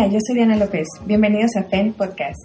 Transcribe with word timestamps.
Hola, 0.00 0.12
yo 0.12 0.18
soy 0.26 0.36
Diana 0.36 0.56
López. 0.56 0.88
Bienvenidos 1.04 1.50
a 1.56 1.64
FEN 1.64 1.92
Podcast. 1.92 2.40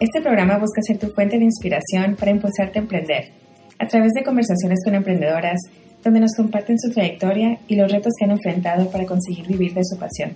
Este 0.00 0.22
programa 0.22 0.56
busca 0.56 0.80
ser 0.80 0.96
tu 0.96 1.08
fuente 1.08 1.38
de 1.38 1.44
inspiración 1.44 2.16
para 2.18 2.30
impulsarte 2.30 2.78
a 2.78 2.82
emprender, 2.82 3.32
a 3.78 3.86
través 3.86 4.14
de 4.14 4.24
conversaciones 4.24 4.78
con 4.82 4.94
emprendedoras, 4.94 5.60
donde 6.02 6.20
nos 6.20 6.34
comparten 6.34 6.78
su 6.78 6.90
trayectoria 6.90 7.58
y 7.68 7.76
los 7.76 7.92
retos 7.92 8.14
que 8.18 8.24
han 8.24 8.30
enfrentado 8.30 8.90
para 8.90 9.04
conseguir 9.04 9.46
vivir 9.46 9.74
de 9.74 9.84
su 9.84 9.98
pasión. 9.98 10.30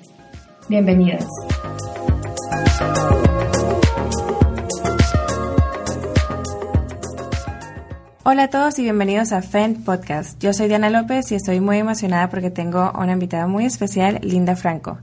Bienvenidos. 0.68 1.24
Hola 8.22 8.44
a 8.44 8.48
todos 8.48 8.78
y 8.78 8.82
bienvenidos 8.82 9.32
a 9.32 9.40
FEN 9.40 9.82
Podcast. 9.82 10.38
Yo 10.42 10.52
soy 10.52 10.68
Diana 10.68 10.90
López 10.90 11.32
y 11.32 11.36
estoy 11.36 11.60
muy 11.60 11.78
emocionada 11.78 12.28
porque 12.28 12.50
tengo 12.50 12.92
una 12.98 13.14
invitada 13.14 13.46
muy 13.46 13.64
especial, 13.64 14.20
Linda 14.22 14.56
Franco. 14.56 14.98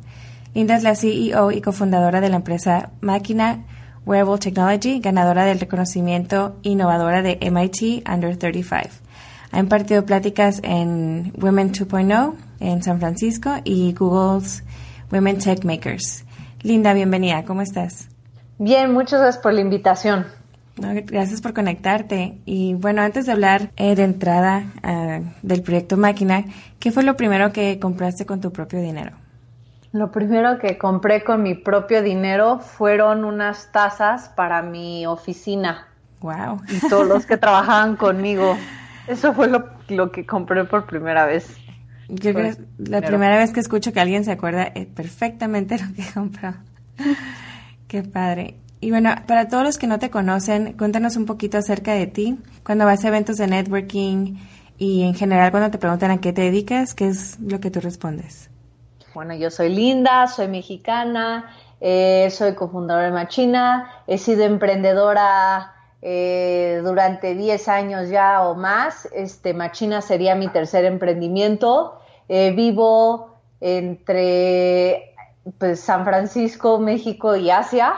Linda 0.58 0.76
es 0.76 0.82
la 0.82 0.96
CEO 0.96 1.52
y 1.52 1.62
cofundadora 1.62 2.20
de 2.20 2.30
la 2.30 2.38
empresa 2.38 2.90
Máquina 3.00 3.64
Wearable 4.08 4.40
Technology, 4.40 5.00
ganadora 5.00 5.46
del 5.46 5.60
reconocimiento 5.60 6.58
innovadora 6.64 7.22
de 7.22 7.38
MIT 7.40 8.10
Under 8.12 8.36
35. 8.36 8.90
Ha 9.52 9.60
impartido 9.60 10.04
pláticas 10.04 10.60
en 10.64 11.32
Women 11.40 11.74
2.0 11.74 12.34
en 12.60 12.82
San 12.82 12.98
Francisco 12.98 13.52
y 13.66 13.94
Google's 13.94 14.64
Women 15.12 15.38
Tech 15.38 15.64
Makers. 15.64 16.26
Linda, 16.64 16.96
bienvenida, 16.96 17.46
¿cómo 17.46 17.62
estás? 17.62 18.10
Bien, 18.58 18.92
muchas 18.92 19.20
gracias 19.20 19.44
por 19.44 19.54
la 19.54 19.62
invitación. 19.62 20.26
gracias 20.76 21.40
por 21.40 21.54
conectarte. 21.54 22.40
Y 22.46 22.74
bueno, 22.74 23.04
antes 23.04 23.28
de 23.28 23.32
hablar 23.32 23.70
eh, 23.76 23.94
de 23.94 24.06
entrada 24.06 24.74
ah, 24.82 25.20
del 25.44 25.62
proyecto 25.62 25.98
Máquina, 25.98 26.46
¿qué 26.80 26.92
fue 26.92 27.04
lo 27.04 27.16
primero 27.16 27.54
que 27.54 27.78
compraste 27.78 28.26
con 28.26 28.42
tu 28.42 28.52
propio 28.52 28.82
dinero? 28.82 29.27
Lo 29.98 30.12
primero 30.12 30.60
que 30.60 30.78
compré 30.78 31.24
con 31.24 31.42
mi 31.42 31.56
propio 31.56 32.04
dinero 32.04 32.60
fueron 32.60 33.24
unas 33.24 33.72
tazas 33.72 34.30
para 34.30 34.62
mi 34.62 35.08
oficina. 35.08 35.88
Wow. 36.22 36.62
Y 36.70 36.88
todos 36.88 37.08
los 37.08 37.26
que 37.26 37.36
trabajaban 37.38 37.96
conmigo. 37.96 38.56
Eso 39.08 39.34
fue 39.34 39.48
lo, 39.48 40.12
que 40.12 40.24
compré 40.24 40.66
por 40.66 40.86
primera 40.86 41.26
vez. 41.26 41.48
Yo 42.10 42.32
creo 42.32 42.56
que 42.56 42.64
la 42.78 43.02
primera 43.02 43.38
vez 43.40 43.52
que 43.52 43.60
escucho 43.60 43.92
que 43.92 44.00
alguien 44.00 44.24
se 44.24 44.34
acuerda 44.34 44.72
eh, 44.76 44.86
perfectamente 44.86 45.80
lo 45.84 45.92
que 45.96 46.04
compró. 46.14 46.54
Qué 47.88 48.04
padre. 48.04 48.58
Y 48.80 48.92
bueno, 48.92 49.16
para 49.26 49.48
todos 49.48 49.64
los 49.64 49.80
que 49.80 49.88
no 49.88 49.98
te 49.98 50.12
conocen, 50.12 50.74
cuéntanos 50.74 51.18
un 51.18 51.26
poquito 51.26 51.58
acerca 51.58 51.94
de 51.94 52.06
ti. 52.06 52.38
Cuando 52.64 52.86
vas 52.86 53.04
a 53.04 53.08
eventos 53.08 53.38
de 53.38 53.48
networking 53.48 54.36
y 54.78 55.02
en 55.02 55.16
general 55.16 55.50
cuando 55.50 55.72
te 55.72 55.80
preguntan 55.80 56.12
a 56.12 56.20
qué 56.20 56.34
te 56.34 56.44
dedicas, 56.44 56.94
¿qué 56.94 57.08
es 57.08 57.40
lo 57.40 57.60
que 57.60 57.72
tú 57.72 57.80
respondes? 57.80 58.52
Bueno, 59.18 59.34
yo 59.34 59.50
soy 59.50 59.70
Linda, 59.70 60.28
soy 60.28 60.48
mexicana, 60.48 61.50
eh, 61.82 62.30
soy 62.30 62.54
cofundadora 62.54 63.08
de 63.08 63.14
Machina, 63.14 64.04
he 64.06 64.20
sido 64.20 64.44
emprendedora 64.44 65.74
eh, 66.04 66.82
durante 66.84 67.34
10 67.34 67.68
años 67.68 68.10
ya 68.10 68.48
o 68.48 68.54
más. 68.54 69.10
Este, 69.12 69.56
Machina 69.56 70.04
sería 70.04 70.36
mi 70.36 70.50
tercer 70.50 70.86
emprendimiento. 70.86 72.00
Eh, 72.30 72.52
vivo 72.52 73.40
entre 73.60 75.16
pues, 75.58 75.80
San 75.80 76.06
Francisco, 76.06 76.78
México 76.78 77.36
y 77.36 77.50
Asia, 77.50 77.96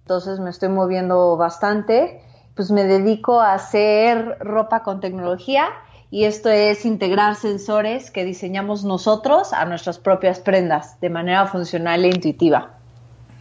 entonces 0.00 0.40
me 0.40 0.48
estoy 0.48 0.70
moviendo 0.70 1.36
bastante. 1.36 2.22
Pues 2.54 2.70
me 2.70 2.84
dedico 2.84 3.38
a 3.38 3.52
hacer 3.52 4.38
ropa 4.40 4.82
con 4.82 5.00
tecnología 5.00 5.68
y 6.14 6.26
esto 6.26 6.48
es 6.48 6.84
integrar 6.84 7.34
sensores 7.34 8.12
que 8.12 8.24
diseñamos 8.24 8.84
nosotros 8.84 9.52
a 9.52 9.64
nuestras 9.64 9.98
propias 9.98 10.38
prendas 10.38 11.00
de 11.00 11.10
manera 11.10 11.44
funcional 11.48 12.04
e 12.04 12.08
intuitiva. 12.08 12.78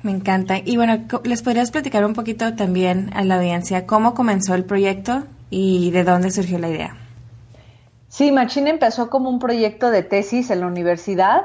Me 0.01 0.09
encanta. 0.09 0.57
Y 0.57 0.75
bueno, 0.77 1.05
¿les 1.23 1.43
podrías 1.43 1.69
platicar 1.69 2.03
un 2.03 2.15
poquito 2.15 2.55
también 2.55 3.11
a 3.13 3.23
la 3.25 3.35
audiencia 3.35 3.85
cómo 3.85 4.15
comenzó 4.15 4.55
el 4.55 4.65
proyecto 4.65 5.21
y 5.51 5.91
de 5.91 6.03
dónde 6.03 6.31
surgió 6.31 6.57
la 6.57 6.69
idea? 6.69 6.97
Sí, 8.07 8.31
Machine 8.31 8.71
empezó 8.71 9.11
como 9.11 9.29
un 9.29 9.37
proyecto 9.37 9.91
de 9.91 10.01
tesis 10.01 10.49
en 10.49 10.61
la 10.61 10.65
universidad 10.65 11.43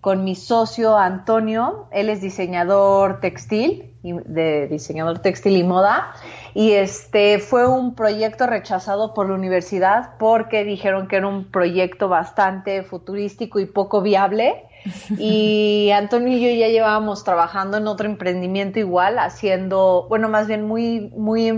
con 0.00 0.24
mi 0.24 0.34
socio 0.34 0.96
Antonio. 0.96 1.88
Él 1.90 2.08
es 2.08 2.20
diseñador 2.20 3.20
textil, 3.20 3.94
de 4.02 4.68
diseñador 4.68 5.18
textil 5.18 5.56
y 5.56 5.64
moda. 5.64 6.12
Y 6.54 6.72
este 6.72 7.38
fue 7.38 7.66
un 7.66 7.94
proyecto 7.94 8.46
rechazado 8.46 9.14
por 9.14 9.28
la 9.28 9.34
universidad 9.34 10.16
porque 10.18 10.64
dijeron 10.64 11.08
que 11.08 11.16
era 11.16 11.28
un 11.28 11.50
proyecto 11.50 12.08
bastante 12.08 12.82
futurístico 12.82 13.58
y 13.60 13.66
poco 13.66 14.02
viable. 14.02 14.64
Y 15.18 15.90
Antonio 15.90 16.38
y 16.38 16.40
yo 16.40 16.50
ya 16.50 16.68
llevábamos 16.68 17.24
trabajando 17.24 17.78
en 17.78 17.88
otro 17.88 18.06
emprendimiento 18.06 18.78
igual, 18.78 19.18
haciendo, 19.18 20.06
bueno, 20.08 20.28
más 20.28 20.46
bien 20.46 20.66
muy, 20.66 21.12
muy 21.16 21.48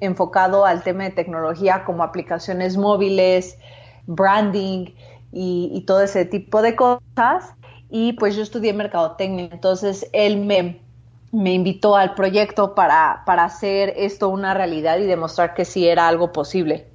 enfocado 0.00 0.64
al 0.64 0.82
tema 0.82 1.04
de 1.04 1.10
tecnología 1.10 1.84
como 1.84 2.02
aplicaciones 2.02 2.78
móviles, 2.78 3.58
branding 4.06 4.86
y, 5.32 5.70
y 5.72 5.80
todo 5.82 6.02
ese 6.02 6.24
tipo 6.24 6.62
de 6.62 6.74
cosas 6.74 7.54
y 7.94 8.14
pues 8.14 8.34
yo 8.34 8.42
estudié 8.42 8.72
mercadotecnia, 8.72 9.50
entonces 9.52 10.08
él 10.14 10.38
me, 10.38 10.80
me 11.30 11.52
invitó 11.52 11.94
al 11.94 12.14
proyecto 12.14 12.74
para, 12.74 13.22
para 13.26 13.44
hacer 13.44 13.92
esto 13.98 14.30
una 14.30 14.54
realidad 14.54 14.98
y 14.98 15.04
demostrar 15.04 15.52
que 15.52 15.66
sí 15.66 15.86
era 15.86 16.08
algo 16.08 16.32
posible. 16.32 16.86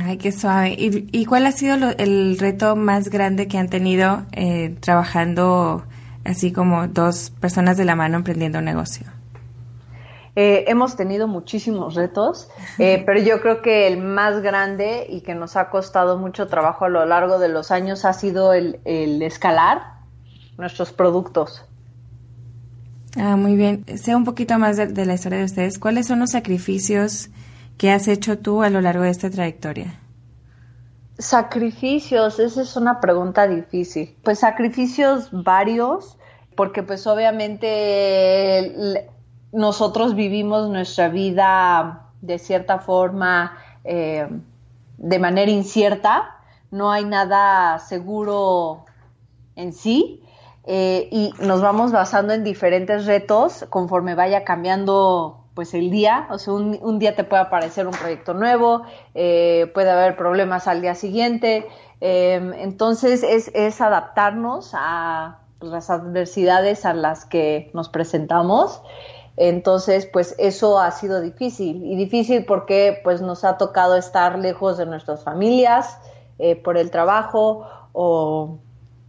Ay, 0.00 0.16
qué 0.16 0.30
suave. 0.30 0.76
¿Y, 0.78 1.08
y 1.10 1.24
cuál 1.24 1.44
ha 1.44 1.50
sido 1.50 1.74
el 1.98 2.38
reto 2.38 2.76
más 2.76 3.08
grande 3.08 3.48
que 3.48 3.58
han 3.58 3.68
tenido 3.68 4.22
eh, 4.30 4.76
trabajando 4.78 5.84
así 6.24 6.52
como 6.52 6.86
dos 6.86 7.32
personas 7.40 7.76
de 7.76 7.84
la 7.84 7.96
mano 7.96 8.16
emprendiendo 8.16 8.60
un 8.60 8.66
negocio? 8.66 9.08
Eh, 10.36 10.66
hemos 10.68 10.94
tenido 10.94 11.26
muchísimos 11.26 11.96
retos, 11.96 12.48
eh, 12.78 13.02
pero 13.06 13.18
yo 13.18 13.40
creo 13.40 13.60
que 13.60 13.88
el 13.88 13.98
más 13.98 14.40
grande 14.40 15.04
y 15.08 15.22
que 15.22 15.34
nos 15.34 15.56
ha 15.56 15.68
costado 15.68 16.16
mucho 16.16 16.46
trabajo 16.46 16.84
a 16.84 16.88
lo 16.88 17.04
largo 17.06 17.40
de 17.40 17.48
los 17.48 17.72
años 17.72 18.04
ha 18.04 18.12
sido 18.12 18.52
el, 18.52 18.78
el 18.84 19.20
escalar 19.22 19.95
nuestros 20.58 20.92
productos. 20.92 21.64
Ah, 23.16 23.36
muy 23.36 23.56
bien. 23.56 23.84
Sé 23.96 24.14
un 24.14 24.24
poquito 24.24 24.58
más 24.58 24.76
de, 24.76 25.06
la 25.06 25.14
historia 25.14 25.38
de 25.38 25.44
ustedes. 25.44 25.78
¿Cuáles 25.78 26.06
son 26.06 26.20
los 26.20 26.30
sacrificios 26.30 27.30
que 27.78 27.90
has 27.90 28.08
hecho 28.08 28.38
tú 28.38 28.62
a 28.62 28.70
lo 28.70 28.80
largo 28.80 29.04
de 29.04 29.10
esta 29.10 29.30
trayectoria? 29.30 29.98
Sacrificios, 31.18 32.38
esa 32.38 32.60
es 32.60 32.76
una 32.76 33.00
pregunta 33.00 33.48
difícil. 33.48 34.14
Pues 34.22 34.40
sacrificios 34.40 35.30
varios, 35.32 36.18
porque 36.54 36.82
pues 36.82 37.06
obviamente 37.06 39.02
nosotros 39.52 40.14
vivimos 40.14 40.68
nuestra 40.68 41.08
vida 41.08 42.10
de 42.20 42.38
cierta 42.38 42.80
forma 42.80 43.56
eh, 43.84 44.28
de 44.98 45.18
manera 45.18 45.50
incierta, 45.50 46.36
no 46.70 46.90
hay 46.90 47.04
nada 47.04 47.78
seguro 47.78 48.84
en 49.54 49.72
sí, 49.72 50.22
eh, 50.66 51.08
y 51.12 51.32
nos 51.38 51.62
vamos 51.62 51.92
basando 51.92 52.32
en 52.32 52.42
diferentes 52.42 53.06
retos 53.06 53.64
conforme 53.70 54.16
vaya 54.16 54.44
cambiando 54.44 55.44
pues 55.54 55.72
el 55.72 55.90
día, 55.90 56.26
o 56.30 56.38
sea, 56.38 56.52
un, 56.52 56.98
día 56.98 57.16
te 57.16 57.24
puede 57.24 57.42
aparecer 57.42 57.86
un 57.86 57.94
proyecto 57.94 58.34
nuevo, 58.34 58.82
eh, 59.14 59.70
puede 59.72 59.90
haber 59.90 60.14
problemas 60.14 60.68
al 60.68 60.82
día 60.82 60.94
siguiente, 60.94 61.66
em, 62.00 62.52
entonces 62.52 63.22
es, 63.22 63.50
es, 63.54 63.80
adaptarnos 63.80 64.72
a 64.74 65.38
pues, 65.58 65.72
las 65.72 65.88
adversidades 65.88 66.84
a 66.84 66.92
las 66.92 67.24
que 67.24 67.70
nos 67.72 67.88
presentamos, 67.88 68.82
entonces 69.38 70.04
pues 70.04 70.34
eso 70.38 70.78
ha 70.78 70.90
sido 70.90 71.22
difícil, 71.22 71.86
y 71.86 71.96
difícil 71.96 72.44
porque 72.44 73.00
pues 73.02 73.22
nos 73.22 73.42
ha 73.44 73.56
tocado 73.56 73.96
estar 73.96 74.38
lejos 74.38 74.76
de 74.76 74.84
nuestras 74.84 75.24
familias 75.24 75.98
eh, 76.38 76.56
por 76.56 76.76
el 76.76 76.90
trabajo 76.90 77.66
o 77.94 78.58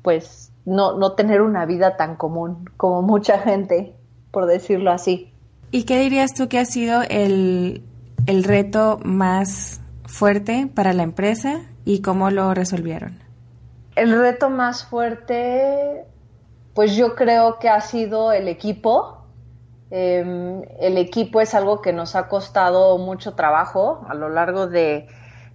pues 0.01 0.53
no, 0.68 0.98
no 0.98 1.14
tener 1.14 1.42
una 1.42 1.66
vida 1.66 1.96
tan 1.96 2.18
común 2.18 2.69
como 2.75 3.02
mucha 3.02 3.40
gente, 3.40 3.96
por 4.31 4.48
decirlo 4.48 4.92
así. 4.92 5.34
¿Y 5.72 5.84
qué 5.84 5.98
dirías 5.98 6.34
tú 6.34 6.50
que 6.50 6.60
ha 6.60 6.66
sido 6.66 7.04
el, 7.10 7.84
el 8.25 8.44
reto 8.44 9.00
más 9.02 9.80
fuerte 10.06 10.68
para 10.74 10.92
la 10.92 11.04
empresa 11.04 11.62
y 11.86 12.02
cómo 12.02 12.31
lo 12.31 12.54
resolvieron? 12.54 13.18
El 13.96 14.19
reto 14.19 14.50
más 14.50 14.84
fuerte, 14.84 16.04
pues 16.74 16.98
yo 16.98 17.16
creo 17.16 17.60
que 17.60 17.70
ha 17.70 17.80
sido 17.80 18.34
el 18.34 18.50
equipo. 18.50 19.24
Em, 19.90 20.63
el 20.81 20.98
equipo 20.98 21.40
es 21.40 21.56
algo 21.56 21.81
que 21.81 21.94
nos 21.94 22.13
ha 22.18 22.28
costado 22.28 22.98
mucho 22.98 23.36
trabajo 23.36 24.06
a 24.10 24.13
lo 24.16 24.28
largo 24.28 24.68
de, 24.68 25.08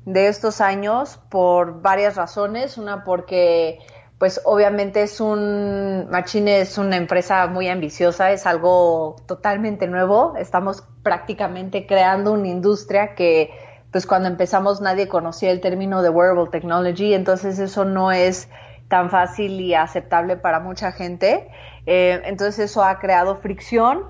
de 0.06 0.28
estos 0.28 0.62
años 0.62 1.20
por 1.28 1.82
varias 1.82 2.16
razones. 2.16 2.78
Una 2.78 3.04
porque 3.04 3.78
pues 4.22 4.40
obviamente 4.44 5.02
es 5.02 5.20
un, 5.20 6.08
Machine 6.08 6.60
es 6.60 6.78
una 6.78 6.96
empresa 6.96 7.48
muy 7.48 7.66
ambiciosa, 7.66 8.30
es 8.30 8.46
algo 8.46 9.16
totalmente 9.26 9.88
nuevo, 9.88 10.34
estamos 10.38 10.84
prácticamente 11.02 11.88
creando 11.88 12.30
una 12.30 12.46
industria 12.46 13.16
que 13.16 13.50
pues 13.90 14.06
cuando 14.06 14.28
empezamos 14.28 14.80
nadie 14.80 15.08
conocía 15.08 15.50
el 15.50 15.60
término 15.60 16.02
de 16.02 16.10
wearable 16.10 16.46
technology, 16.52 17.14
entonces 17.14 17.58
eso 17.58 17.84
no 17.84 18.12
es 18.12 18.48
tan 18.86 19.10
fácil 19.10 19.60
y 19.60 19.74
aceptable 19.74 20.36
para 20.36 20.60
mucha 20.60 20.92
gente. 20.92 21.48
entonces 21.84 22.70
eso 22.70 22.84
ha 22.84 23.00
creado 23.00 23.38
fricción. 23.38 24.04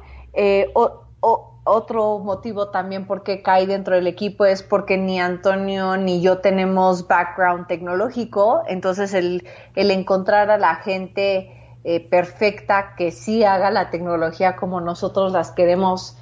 Otro 1.65 2.19
motivo 2.19 2.69
también 2.69 3.07
por 3.07 3.23
qué 3.23 3.43
cae 3.43 3.67
dentro 3.67 3.95
del 3.95 4.07
equipo 4.07 4.45
es 4.45 4.63
porque 4.63 4.97
ni 4.97 5.21
Antonio 5.21 5.97
ni 5.97 6.21
yo 6.21 6.39
tenemos 6.39 7.07
background 7.07 7.67
tecnológico, 7.67 8.63
entonces 8.69 9.15
el, 9.15 9.47
el 9.77 9.91
encontrar 9.91 10.51
a 10.51 10.59
la 10.59 10.77
gente 10.77 11.59
perfecta 12.11 12.95
que 12.97 13.11
sí 13.11 13.43
haga 13.43 13.73
la 13.73 13.91
tecnología 13.91 14.55
como 14.55 14.81
nosotros 14.81 15.33
las 15.33 15.51
queremos 15.51 16.17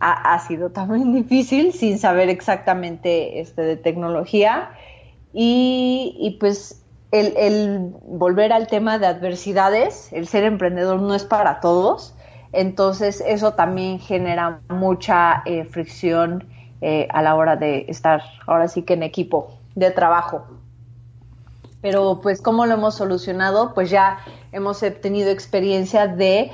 ha, 0.00 0.38
sido 0.40 0.70
también 0.70 1.12
difícil 1.14 1.72
sin 1.72 1.98
saber 1.98 2.28
exactamente 2.28 3.40
este, 3.40 3.62
de 3.62 3.76
tecnología. 3.76 4.70
Y, 5.32 6.36
pues 6.40 6.82
el, 7.12 7.94
volver 8.06 8.52
al 8.52 8.66
tema 8.66 8.98
de 8.98 9.06
adversidades, 9.06 10.12
el 10.12 10.26
ser 10.26 10.44
emprendedor 10.44 11.00
no 11.00 11.14
es 11.14 11.24
para 11.24 11.60
todos, 11.60 12.14
entonces 12.52 13.22
eso 13.26 13.52
también 13.52 13.98
genera 13.98 14.60
mucha 14.68 15.42
eh, 15.44 15.64
fricción 15.64 16.44
eh, 16.80 17.08
a 17.10 17.22
la 17.22 17.34
hora 17.34 17.56
de 17.56 17.86
estar 17.88 18.22
ahora 18.46 18.68
sí 18.68 18.82
que 18.82 18.94
en 18.94 19.02
equipo 19.02 19.58
de 19.74 19.90
trabajo. 19.90 20.46
Pero 21.80 22.20
pues 22.20 22.42
cómo 22.42 22.66
lo 22.66 22.74
hemos 22.74 22.96
solucionado, 22.96 23.72
pues 23.72 23.88
ya 23.88 24.18
hemos 24.50 24.80
tenido 25.00 25.30
experiencia 25.30 26.08
de 26.08 26.50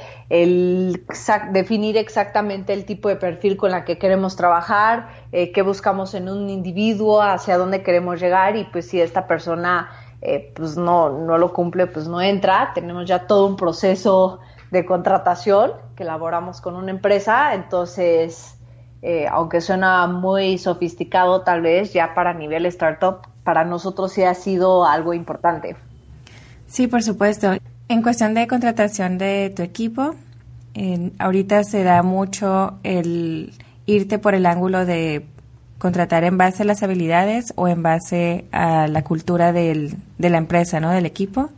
definir 1.51 1.97
exactamente 1.97 2.75
el 2.75 2.85
tipo 2.85 3.09
de 3.09 3.17
perfil 3.17 3.57
con 3.57 3.71
la 3.71 3.87
que 3.87 3.97
queremos 3.97 4.37
trabajar, 4.37 5.09
eh, 5.33 5.51
qué 5.53 5.63
buscamos 5.63 6.13
en 6.13 6.29
un 6.29 6.51
individuo, 6.51 7.23
hacia 7.23 7.57
dónde 7.57 7.83
queremos 7.83 8.21
llegar 8.21 8.57
y 8.57 8.65
pues 8.65 8.89
si 8.89 9.01
esta 9.01 9.27
persona 9.27 9.89
pues 10.57 10.79
no, 10.79 11.11
no 11.11 11.37
lo 11.37 11.53
cumple, 11.53 11.87
pues 11.87 12.09
no 12.09 12.21
entra. 12.21 12.73
Tenemos 12.75 13.07
ya 13.07 13.27
todo 13.27 13.47
un 13.47 13.57
proceso 13.57 14.41
de 14.75 14.85
contratación 14.85 15.71
que 15.97 16.03
elaboramos 16.03 16.61
con 16.61 16.75
una 16.75 16.91
empresa, 16.91 17.55
entonces, 17.55 18.57
eh, 19.03 19.27
aunque 19.31 19.61
suena 19.61 20.09
muy 20.09 20.59
sofisticado 20.59 21.43
tal 21.43 21.63
vez, 21.63 21.93
ya 21.93 22.13
para 22.13 22.35
nivel 22.35 22.67
startup, 22.67 23.19
para 23.45 23.65
nosotros 23.65 24.13
sí 24.13 24.25
ha 24.25 24.35
sido 24.35 24.85
algo 24.85 25.15
importante. 25.15 25.77
Sí, 26.67 26.89
por 26.89 27.05
supuesto. 27.05 27.53
En 27.89 28.03
cuestión 28.03 28.35
de 28.35 28.49
contratación 28.49 29.17
de 29.17 29.53
tu 29.55 29.63
equipo, 29.63 30.17
ahorita 31.19 31.63
se 31.63 31.85
da 31.85 32.03
mucho 32.03 32.79
el 32.83 33.53
irte 33.87 34.19
por 34.19 34.35
el 34.35 34.45
ángulo 34.45 34.85
de 34.85 35.25
contratar 35.79 36.25
en 36.25 36.37
base 36.37 36.65
a 36.65 36.67
las 36.67 36.83
habilidades 36.83 37.53
o 37.55 37.69
en 37.69 37.83
base 37.83 38.47
a 38.51 38.89
la 38.89 39.05
cultura 39.05 39.53
del, 39.53 39.95
de 40.19 40.31
la 40.31 40.39
empresa, 40.39 40.81
¿no? 40.81 40.91
Del 40.91 41.07
equipo. 41.07 41.51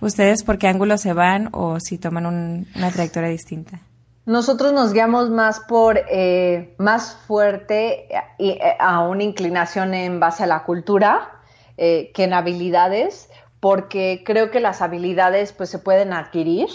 ¿Ustedes 0.00 0.44
por 0.44 0.58
qué 0.58 0.68
ángulo 0.68 0.96
se 0.98 1.12
van 1.12 1.48
o 1.52 1.80
si 1.80 1.98
toman 1.98 2.26
una 2.26 2.90
trayectoria 2.90 3.28
distinta? 3.28 3.80
Nosotros 4.26 4.72
nos 4.72 4.92
guiamos 4.92 5.30
más 5.30 5.60
por 5.60 5.98
eh, 6.10 6.74
más 6.78 7.16
fuerte 7.26 8.08
y 8.38 8.50
eh, 8.50 8.76
a 8.78 9.00
una 9.08 9.22
inclinación 9.22 9.94
en 9.94 10.20
base 10.20 10.44
a 10.44 10.46
la 10.46 10.64
cultura 10.64 11.40
eh, 11.78 12.12
que 12.12 12.24
en 12.24 12.34
habilidades 12.34 13.30
porque 13.60 14.22
creo 14.24 14.50
que 14.50 14.60
las 14.60 14.82
habilidades 14.82 15.52
pues 15.52 15.70
se 15.70 15.78
pueden 15.78 16.12
adquirir 16.12 16.68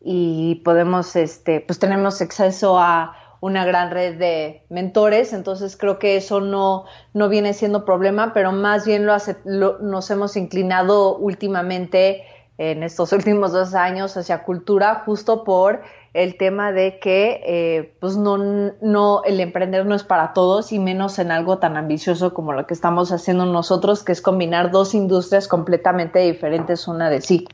y 0.00 0.56
podemos, 0.64 1.14
este, 1.16 1.60
pues 1.60 1.78
tenemos 1.78 2.20
acceso 2.20 2.78
a 2.78 3.16
una 3.40 3.64
gran 3.64 3.90
red 3.90 4.18
de 4.18 4.64
mentores, 4.68 5.32
entonces 5.32 5.76
creo 5.76 5.98
que 5.98 6.16
eso 6.16 6.40
no, 6.40 6.84
no 7.12 7.28
viene 7.28 7.54
siendo 7.54 7.84
problema, 7.84 8.32
pero 8.32 8.52
más 8.52 8.86
bien 8.86 9.04
lo, 9.06 9.78
nos 9.80 10.10
hemos 10.10 10.36
inclinado 10.36 11.16
últimamente 11.16 12.22
en 12.58 12.82
estos 12.82 13.12
últimos 13.12 13.52
dos 13.52 13.74
años 13.74 14.16
hacia 14.16 14.42
cultura 14.42 15.02
justo 15.04 15.44
por 15.44 15.82
el 16.14 16.36
tema 16.36 16.72
de 16.72 16.98
que 16.98 17.40
eh, 17.46 17.94
pues 18.00 18.16
no, 18.16 18.36
no, 18.82 19.24
el 19.24 19.40
emprender 19.40 19.86
no 19.86 19.94
es 19.94 20.04
para 20.04 20.34
todos 20.34 20.72
y 20.72 20.78
menos 20.78 21.18
en 21.18 21.30
algo 21.30 21.58
tan 21.58 21.76
ambicioso 21.76 22.34
como 22.34 22.52
lo 22.52 22.66
que 22.66 22.74
estamos 22.74 23.12
haciendo 23.12 23.46
nosotros, 23.46 24.02
que 24.02 24.12
es 24.12 24.20
combinar 24.20 24.70
dos 24.70 24.94
industrias 24.94 25.48
completamente 25.48 26.18
diferentes 26.18 26.86
una 26.86 27.08
de 27.08 27.22
sí. 27.22 27.48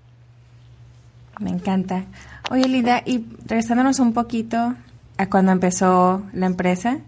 Me 1.39 1.51
encanta. 1.51 2.05
Oye, 2.51 2.67
Lida, 2.67 3.03
y 3.05 3.27
regresándonos 3.47 4.01
un 4.01 4.13
poquito 4.13 4.75
a 5.19 5.31
cuando 5.31 5.53
empezó 5.53 6.23
la 6.33 6.47
empresa, 6.47 6.99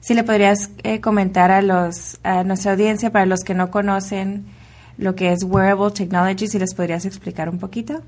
si 0.00 0.14
le 0.14 0.24
podrías 0.24 0.70
eh, 0.84 1.00
comentar 1.00 1.50
a 1.50 1.60
los 1.60 2.18
a 2.22 2.44
nuestra 2.44 2.72
audiencia, 2.72 3.10
para 3.10 3.26
los 3.26 3.40
que 3.40 3.54
no 3.54 3.70
conocen 3.70 4.46
lo 4.98 5.14
que 5.14 5.32
es 5.32 5.44
wearable 5.44 5.90
technology, 5.90 6.46
si 6.46 6.58
les 6.58 6.74
podrías 6.74 7.04
explicar 7.04 7.48
un 7.48 7.58
poquito. 7.58 8.02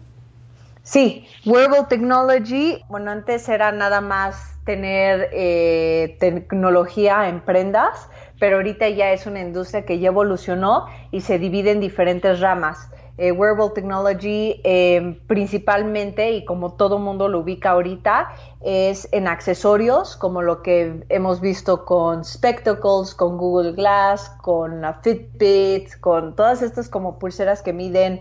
Sí, 0.86 1.26
Wearable 1.44 1.86
Technology, 1.88 2.80
bueno, 2.88 3.10
antes 3.10 3.48
era 3.48 3.72
nada 3.72 4.00
más 4.00 4.56
tener 4.64 5.30
eh, 5.32 6.16
tecnología 6.20 7.28
en 7.28 7.40
prendas, 7.40 8.08
pero 8.38 8.56
ahorita 8.58 8.88
ya 8.90 9.10
es 9.10 9.26
una 9.26 9.40
industria 9.40 9.84
que 9.84 9.98
ya 9.98 10.08
evolucionó 10.08 10.86
y 11.10 11.22
se 11.22 11.40
divide 11.40 11.72
en 11.72 11.80
diferentes 11.80 12.38
ramas. 12.38 12.88
Eh, 13.18 13.32
wearable 13.32 13.70
Technology 13.74 14.60
eh, 14.64 15.20
principalmente, 15.26 16.32
y 16.32 16.44
como 16.44 16.74
todo 16.74 16.98
mundo 16.98 17.28
lo 17.28 17.40
ubica 17.40 17.70
ahorita, 17.70 18.28
es 18.60 19.08
en 19.12 19.28
accesorios, 19.28 20.16
como 20.16 20.42
lo 20.42 20.62
que 20.62 21.04
hemos 21.08 21.40
visto 21.40 21.84
con 21.84 22.24
Spectacles, 22.24 23.14
con 23.14 23.38
Google 23.38 23.72
Glass, 23.72 24.30
con 24.42 24.82
Fitbit, 25.02 25.98
con 26.00 26.36
todas 26.36 26.62
estas 26.62 26.88
como 26.88 27.18
pulseras 27.18 27.62
que 27.62 27.72
miden 27.72 28.20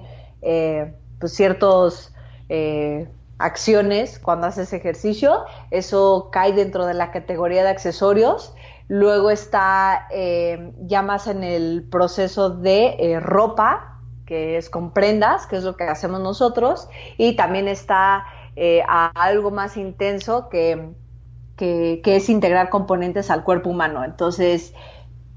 pues 1.20 1.34
ciertos 1.34 2.14
eh, 2.50 3.08
acciones 3.38 4.20
cuando 4.20 4.48
haces 4.48 4.72
ejercicio, 4.74 5.44
eso 5.72 6.30
cae 6.32 6.54
dentro 6.54 6.86
de 6.86 6.94
la 6.94 7.12
categoría 7.12 7.64
de 7.64 7.70
accesorios. 7.70 8.54
Luego 8.88 9.32
está 9.32 10.08
eh, 10.12 10.72
ya 10.82 11.02
más 11.02 11.28
en 11.28 11.44
el 11.44 11.88
proceso 11.90 12.52
de 12.52 12.96
eh, 13.00 13.20
ropa, 13.20 13.95
que 14.26 14.58
es 14.58 14.70
con 14.70 14.92
prendas, 14.92 15.48
que 15.48 15.58
es 15.58 15.64
lo 15.64 15.76
que 15.76 15.84
hacemos 15.84 16.22
nosotros, 16.22 16.90
y 17.18 17.36
también 17.36 17.68
está 17.68 18.26
algo 18.88 19.52
más 19.52 19.76
intenso 19.76 20.48
que, 20.50 20.94
que, 21.58 22.02
que, 22.04 22.16
es 22.16 22.30
integrar 22.30 22.70
componentes 22.70 23.30
al 23.30 23.44
cuerpo 23.44 23.70
humano. 23.70 24.06
Entonces, 24.06 24.74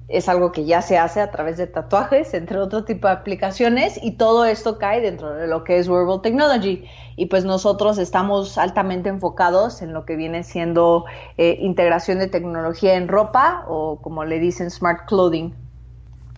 es 0.09 0.29
algo 0.29 0.53
que 0.53 0.65
ya 0.65 0.81
se 0.81 0.97
hace 0.97 1.21
a 1.21 1.31
través 1.31 1.59
de 1.59 1.67
tatuajes, 1.67 2.33
entre 2.33 2.59
otro 2.59 2.85
tipo 2.85 3.09
de 3.09 3.15
aplicaciones, 3.15 4.01
y 4.03 4.13
todo 4.13 4.47
esto 4.47 4.79
cae 4.79 5.03
dentro 5.03 5.35
de 5.35 5.47
lo 5.47 5.65
que 5.65 5.79
es 5.79 5.89
Wearable 5.89 6.21
Technology. 6.23 6.85
Y 7.17 7.27
pues 7.27 7.45
nosotros 7.45 7.99
estamos 7.99 8.57
altamente 8.57 9.11
enfocados 9.11 9.83
en 9.83 9.93
lo 9.93 10.07
que 10.07 10.17
viene 10.17 10.45
siendo 10.45 11.05
eh, 11.37 11.59
integración 11.61 12.19
de 12.19 12.29
tecnología 12.29 12.95
en 12.95 13.09
ropa 13.09 13.65
o 13.69 14.01
como 14.01 14.25
le 14.25 14.39
dicen, 14.39 14.71
smart 14.71 15.07
clothing. 15.07 15.68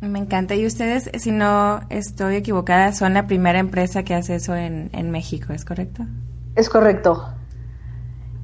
Me 0.00 0.19
encanta. 0.19 0.54
Y 0.54 0.66
ustedes, 0.66 1.11
si 1.19 1.30
no 1.30 1.80
estoy 1.90 2.37
equivocada, 2.37 2.92
son 2.92 3.14
la 3.14 3.26
primera 3.26 3.59
empresa 3.59 4.02
que 4.02 4.14
hace 4.14 4.37
eso 4.37 4.57
en, 4.57 4.90
en 4.92 5.11
México, 5.11 5.52
¿es 5.52 5.64
correcto? 5.64 6.07
Es 6.57 6.69
correcto. 6.69 7.26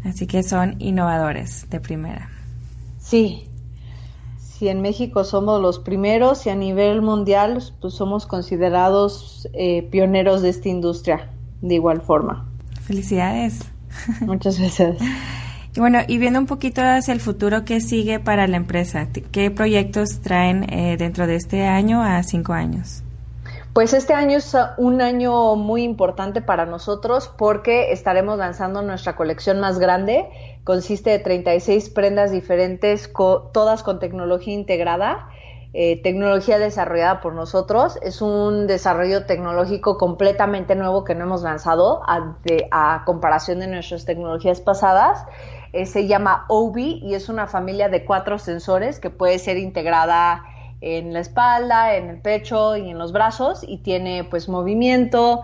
Así 0.05 0.27
que 0.27 0.43
son 0.43 0.77
innovadores 0.79 1.69
de 1.71 1.81
primera. 1.81 2.29
Sí, 2.99 3.49
si 4.59 4.69
en 4.69 4.81
México 4.81 5.25
somos 5.25 5.61
los 5.61 5.79
primeros 5.79 6.47
y 6.47 6.51
a 6.51 6.55
nivel 6.55 7.03
mundial 7.03 7.63
pues 7.81 7.95
somos 7.95 8.27
considerados 8.27 9.49
eh, 9.53 9.83
pioneros 9.91 10.43
de 10.43 10.49
esta 10.49 10.69
industria 10.69 11.31
de 11.61 11.75
igual 11.75 12.01
forma. 12.01 12.49
Felicidades. 12.83 13.61
Muchas 14.21 14.59
gracias. 14.59 14.97
Bueno, 15.77 15.99
y 16.07 16.19
viendo 16.19 16.39
un 16.39 16.47
poquito 16.47 16.81
hacia 16.83 17.13
el 17.13 17.21
futuro, 17.21 17.65
¿qué 17.65 17.81
sigue 17.81 18.19
para 18.19 18.47
la 18.47 18.57
empresa? 18.57 19.09
¿Qué 19.31 19.51
proyectos 19.51 20.21
traen 20.23 20.73
eh, 20.73 20.97
dentro 20.97 21.27
de 21.27 21.37
este 21.37 21.67
año 21.67 22.03
a 22.03 22.23
cinco 22.23 22.55
años? 22.55 23.03
Pues 23.75 23.93
este 23.93 24.15
año 24.15 24.39
es 24.39 24.57
un 24.79 25.03
año 25.03 25.55
muy 25.55 25.83
importante 25.83 26.41
para 26.41 26.65
nosotros 26.65 27.31
porque 27.37 27.93
estaremos 27.93 28.39
lanzando 28.39 28.81
nuestra 28.81 29.17
colección 29.17 29.61
más 29.61 29.79
grande. 29.79 30.31
Consiste 30.65 31.11
de 31.11 31.19
36 31.19 31.91
prendas 31.91 32.31
diferentes, 32.31 33.13
todas 33.53 33.83
con 33.83 33.99
tecnología 33.99 34.55
integrada, 34.55 35.29
eh, 35.75 36.01
tecnología 36.03 36.59
desarrollada 36.59 37.21
por 37.21 37.35
nosotros. 37.35 37.99
Es 38.01 38.23
un 38.23 38.67
desarrollo 38.67 39.27
tecnológico 39.27 39.99
completamente 39.99 40.75
nuevo 40.75 41.05
que 41.05 41.15
no 41.15 41.25
hemos 41.25 41.43
lanzado 41.43 42.01
a, 42.07 43.03
comparación 43.05 43.61
de 43.61 43.67
nuestras 43.67 44.07
tecnologías 44.07 44.63
pasadas. 44.63 45.23
Eh, 45.77 45.85
se 45.85 46.07
llama 46.07 46.47
OBI 46.49 47.01
y 47.03 47.15
es 47.15 47.29
una 47.29 47.47
familia 47.47 47.91
de 47.91 48.07
cuatro 48.07 48.39
sensores 48.39 48.99
que 48.99 49.11
puede 49.11 49.39
ser 49.39 49.59
integrada 49.59 50.43
en 50.81 51.13
la 51.13 51.21
espalda, 51.21 51.97
en 51.97 52.09
el 52.09 52.19
pecho 52.19 52.79
y 52.79 52.89
en 52.89 52.97
los 52.97 53.13
brazos 53.13 53.61
y 53.63 53.77
tiene 53.79 54.25
pues 54.25 54.49
movimiento, 54.49 55.43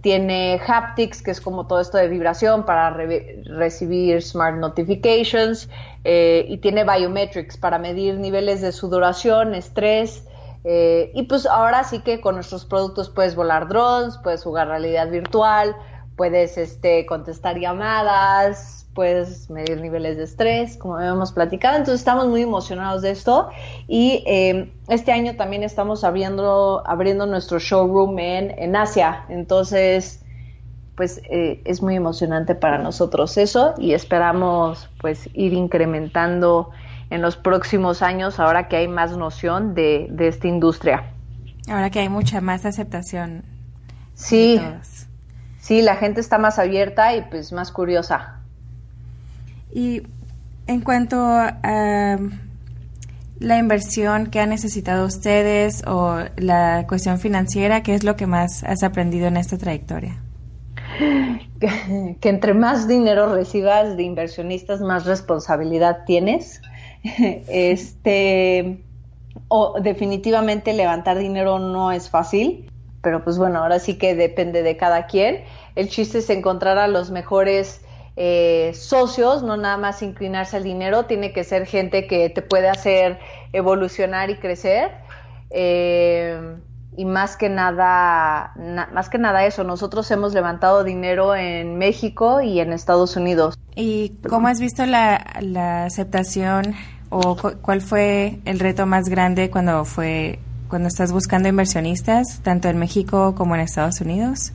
tiene 0.00 0.60
haptics, 0.64 1.20
que 1.20 1.32
es 1.32 1.40
como 1.40 1.66
todo 1.66 1.80
esto 1.80 1.98
de 1.98 2.06
vibración 2.06 2.64
para 2.64 2.90
recibir 2.90 4.22
smart 4.22 4.56
notifications, 4.58 5.68
eh, 6.04 6.46
y 6.48 6.58
tiene 6.58 6.84
biometrics 6.84 7.56
para 7.56 7.78
medir 7.78 8.18
niveles 8.18 8.60
de 8.60 8.70
sudoración, 8.70 9.52
estrés, 9.52 10.28
eh, 10.62 11.10
y 11.12 11.24
pues 11.24 11.44
ahora 11.44 11.82
sí 11.82 12.00
que 12.00 12.20
con 12.20 12.36
nuestros 12.36 12.64
productos 12.64 13.10
puedes 13.10 13.34
volar 13.34 13.66
drones, 13.66 14.16
puedes 14.22 14.44
jugar 14.44 14.68
realidad 14.68 15.10
virtual, 15.10 15.74
puedes 16.16 16.56
este, 16.56 17.04
contestar 17.04 17.58
llamadas, 17.58 18.81
puedes 18.94 19.48
medir 19.48 19.80
niveles 19.80 20.16
de 20.16 20.24
estrés, 20.24 20.76
como 20.76 21.00
hemos 21.00 21.32
platicado. 21.32 21.76
Entonces 21.76 22.00
estamos 22.00 22.28
muy 22.28 22.42
emocionados 22.42 23.02
de 23.02 23.10
esto 23.10 23.48
y 23.88 24.22
eh, 24.26 24.72
este 24.88 25.12
año 25.12 25.36
también 25.36 25.62
estamos 25.62 26.04
abriendo, 26.04 26.82
abriendo 26.86 27.26
nuestro 27.26 27.58
showroom 27.58 28.18
en, 28.18 28.58
en 28.58 28.76
Asia. 28.76 29.24
Entonces, 29.28 30.22
pues 30.96 31.20
eh, 31.30 31.62
es 31.64 31.82
muy 31.82 31.96
emocionante 31.96 32.54
para 32.54 32.78
nosotros 32.78 33.36
eso 33.38 33.74
y 33.78 33.94
esperamos 33.94 34.90
pues 35.00 35.28
ir 35.32 35.54
incrementando 35.54 36.70
en 37.10 37.22
los 37.22 37.36
próximos 37.36 38.02
años 38.02 38.40
ahora 38.40 38.68
que 38.68 38.76
hay 38.76 38.88
más 38.88 39.16
noción 39.16 39.74
de, 39.74 40.08
de 40.10 40.28
esta 40.28 40.48
industria. 40.48 41.12
Ahora 41.68 41.90
que 41.90 42.00
hay 42.00 42.08
mucha 42.08 42.40
más 42.40 42.66
aceptación. 42.66 43.44
Sí, 44.14 44.60
sí, 45.58 45.82
la 45.82 45.96
gente 45.96 46.20
está 46.20 46.38
más 46.38 46.58
abierta 46.58 47.14
y 47.16 47.22
pues 47.22 47.52
más 47.52 47.72
curiosa. 47.72 48.41
Y 49.72 50.02
en 50.66 50.80
cuanto 50.80 51.16
a 51.20 52.18
la 53.38 53.58
inversión 53.58 54.28
que 54.28 54.40
han 54.40 54.50
necesitado 54.50 55.06
ustedes 55.06 55.82
o 55.86 56.18
la 56.36 56.86
cuestión 56.86 57.18
financiera, 57.18 57.82
¿qué 57.82 57.94
es 57.94 58.04
lo 58.04 58.16
que 58.16 58.26
más 58.26 58.62
has 58.64 58.82
aprendido 58.82 59.26
en 59.26 59.36
esta 59.36 59.58
trayectoria? 59.58 60.22
Que, 61.58 62.16
que 62.20 62.28
entre 62.28 62.54
más 62.54 62.86
dinero 62.86 63.34
recibas 63.34 63.96
de 63.96 64.02
inversionistas, 64.02 64.80
más 64.80 65.06
responsabilidad 65.06 66.04
tienes. 66.06 66.60
Este, 67.48 68.84
o 69.48 69.80
definitivamente 69.80 70.72
levantar 70.72 71.18
dinero 71.18 71.58
no 71.58 71.90
es 71.90 72.08
fácil, 72.08 72.70
pero 73.02 73.24
pues 73.24 73.38
bueno, 73.38 73.58
ahora 73.58 73.78
sí 73.80 73.98
que 73.98 74.14
depende 74.14 74.62
de 74.62 74.76
cada 74.76 75.06
quien. 75.06 75.42
El 75.74 75.88
chiste 75.88 76.18
es 76.18 76.30
encontrar 76.30 76.78
a 76.78 76.86
los 76.86 77.10
mejores 77.10 77.82
eh, 78.16 78.72
socios, 78.74 79.42
no 79.42 79.56
nada 79.56 79.76
más 79.76 80.02
inclinarse 80.02 80.56
al 80.56 80.64
dinero, 80.64 81.04
tiene 81.06 81.32
que 81.32 81.44
ser 81.44 81.66
gente 81.66 82.06
que 82.06 82.28
te 82.28 82.42
puede 82.42 82.68
hacer 82.68 83.18
evolucionar 83.52 84.30
y 84.30 84.36
crecer. 84.36 84.90
Eh, 85.50 86.56
y 86.94 87.06
más 87.06 87.36
que 87.36 87.48
nada, 87.48 88.52
más 88.92 89.08
que 89.08 89.16
nada 89.16 89.46
eso, 89.46 89.64
nosotros 89.64 90.10
hemos 90.10 90.34
levantado 90.34 90.84
dinero 90.84 91.34
en 91.34 91.78
México 91.78 92.42
y 92.42 92.60
en 92.60 92.72
Estados 92.72 93.16
Unidos. 93.16 93.58
¿Y 93.74 94.10
cómo 94.28 94.48
has 94.48 94.60
visto 94.60 94.84
la, 94.84 95.24
la 95.40 95.86
aceptación 95.86 96.74
o 97.08 97.36
cuál 97.62 97.80
fue 97.80 98.40
el 98.44 98.58
reto 98.58 98.84
más 98.84 99.08
grande 99.08 99.50
cuando 99.50 99.84
fue 99.84 100.38
cuando 100.68 100.88
estás 100.88 101.12
buscando 101.12 101.50
inversionistas, 101.50 102.40
tanto 102.42 102.68
en 102.68 102.78
México 102.78 103.34
como 103.34 103.54
en 103.54 103.60
Estados 103.60 104.00
Unidos? 104.00 104.52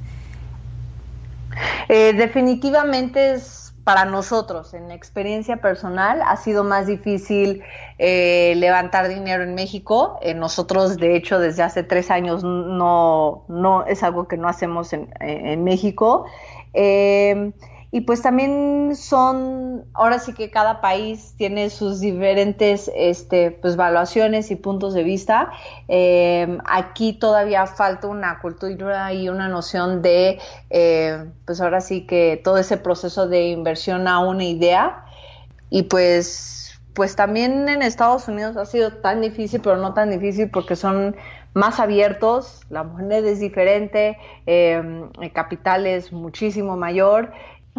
Eh, 1.90 2.14
definitivamente 2.14 3.34
es 3.34 3.74
para 3.84 4.04
nosotros, 4.04 4.74
en 4.74 4.92
experiencia 4.92 5.58
personal, 5.58 6.22
ha 6.22 6.36
sido 6.36 6.66
más 6.66 6.88
difícil 6.88 7.64
eh, 7.98 8.54
levantar 8.58 9.08
dinero 9.08 9.44
en 9.44 9.56
México. 9.56 10.20
Eh, 10.22 10.34
nosotros, 10.34 10.98
de 10.98 11.16
hecho, 11.16 11.40
desde 11.40 11.64
hace 11.64 11.84
tres 11.84 12.12
años 12.12 12.44
no, 12.44 13.46
no 13.48 13.86
es 13.86 14.04
algo 14.04 14.28
que 14.28 14.36
no 14.36 14.50
hacemos 14.50 14.92
en, 14.92 15.10
en 15.22 15.64
México. 15.64 16.26
Y 17.90 18.02
pues 18.02 18.22
también 18.22 18.96
son, 18.96 19.86
ahora 19.94 20.20
sí 20.20 20.34
que 20.34 20.52
cada 20.52 20.82
país 20.82 21.36
tiene 21.38 21.70
sus 21.70 22.02
diferentes 22.02 22.92
este, 22.96 23.52
pues, 23.52 23.78
valuaciones 23.78 24.52
y 24.52 24.58
puntos 24.58 24.94
de 24.94 25.04
vista. 25.04 25.52
Eh, 25.88 26.58
aquí 26.66 27.14
todavía 27.14 27.66
falta 27.66 28.08
una 28.08 28.40
cultura 28.40 29.14
y 29.14 29.30
una 29.30 29.48
noción 29.48 30.02
de, 30.02 30.38
eh, 30.70 31.26
pues 31.46 31.62
ahora 31.62 31.80
sí 31.80 32.06
que 32.06 32.42
todo 32.44 32.58
ese 32.58 32.76
proceso 32.76 33.28
de 33.28 33.48
inversión 33.50 34.10
a 34.10 34.20
una 34.20 34.44
idea. 34.44 35.06
Y 35.70 35.84
pues, 35.84 36.78
pues 36.94 37.16
también 37.16 37.70
en 37.70 37.82
Estados 37.82 38.28
Unidos 38.28 38.58
ha 38.58 38.66
sido 38.66 38.92
tan 38.92 39.22
difícil, 39.22 39.62
pero 39.62 39.78
no 39.78 39.94
tan 39.94 40.10
difícil 40.10 40.50
porque 40.50 40.76
son 40.76 41.16
más 41.54 41.80
abiertos, 41.80 42.62
la 42.70 42.84
moneda 42.84 43.30
es 43.30 43.40
diferente, 43.40 44.18
eh, 44.46 45.10
el 45.20 45.34
capital 45.34 45.88
es 45.88 46.12
muchísimo 46.12 46.78
mayor 46.78 47.32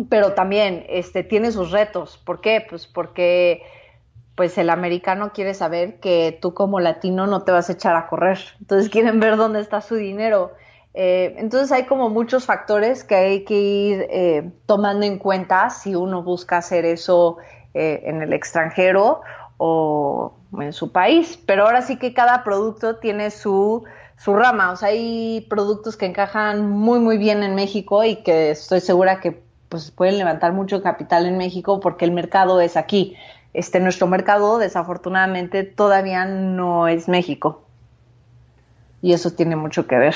pero 0.07 0.35
también 0.35 0.85
este, 0.89 1.25
tiene 1.25 1.53
sus 1.53 1.71
retos. 1.71 2.19
¿Por 2.19 2.41
qué? 2.41 2.65
Pues 2.69 2.87
porque 2.87 3.63
pues 4.39 4.57
el 4.57 4.71
americano 4.71 5.33
quiere 5.33 5.53
saber 5.53 5.99
que 5.99 6.39
tú 6.41 6.55
como 6.55 6.79
latino 6.79 7.27
no 7.27 7.43
te 7.43 7.51
vas 7.51 7.71
a 7.71 7.73
echar 7.73 7.97
a 7.97 8.07
correr. 8.07 8.39
Entonces 8.61 8.89
quieren 8.89 9.19
ver 9.19 9.37
dónde 9.37 9.61
está 9.61 9.81
su 9.81 9.97
dinero. 9.97 10.53
Eh, 10.95 11.35
entonces 11.39 11.73
hay 11.73 11.87
como 11.87 12.09
muchos 12.09 12.45
factores 12.45 13.03
que 13.03 13.17
hay 13.17 13.45
que 13.45 13.61
ir 13.61 14.07
eh, 14.11 14.53
tomando 14.67 15.05
en 15.07 15.19
cuenta 15.19 15.71
si 15.71 15.97
uno 15.97 16.23
busca 16.23 16.59
hacer 16.59 16.85
eso 16.85 17.39
eh, 17.75 18.03
en 18.05 18.23
el 18.23 18.33
extranjero 18.33 19.23
o 19.57 20.35
en 20.61 20.73
su 20.73 20.93
país. 20.93 21.37
Pero 21.45 21.65
ahora 21.65 21.83
sí 21.83 21.97
que 21.97 22.15
cada 22.15 22.45
producto 22.45 22.97
tiene 22.99 23.33
su, 23.33 23.83
su 24.17 24.35
rama. 24.37 24.71
O 24.71 24.77
sea, 24.77 24.91
hay 24.91 25.47
productos 25.51 25.97
que 25.97 26.07
encajan 26.07 26.71
muy, 26.71 27.01
muy 27.01 27.19
bien 27.19 27.43
en 27.43 27.57
México 27.57 28.05
y 28.05 28.23
que 28.23 28.53
estoy 28.53 28.81
segura 28.81 29.21
que 29.21 29.48
pues 29.69 29.91
pueden 29.91 30.19
levantar 30.19 30.53
mucho 30.53 30.83
capital 30.83 31.27
en 31.27 31.37
México 31.37 31.81
porque 31.81 32.05
el 32.05 32.13
mercado 32.13 32.61
es 32.61 32.77
aquí. 32.77 33.17
Este, 33.55 33.81
nuestro 33.81 34.07
mercado, 34.07 34.59
desafortunadamente, 34.59 35.65
todavía 35.65 36.25
no 36.25 36.89
es 36.89 37.09
México. 37.09 37.65
Y 39.03 39.13
eso 39.13 39.33
tiene 39.33 39.57
mucho 39.57 39.87
que 39.87 39.97
ver. 39.97 40.15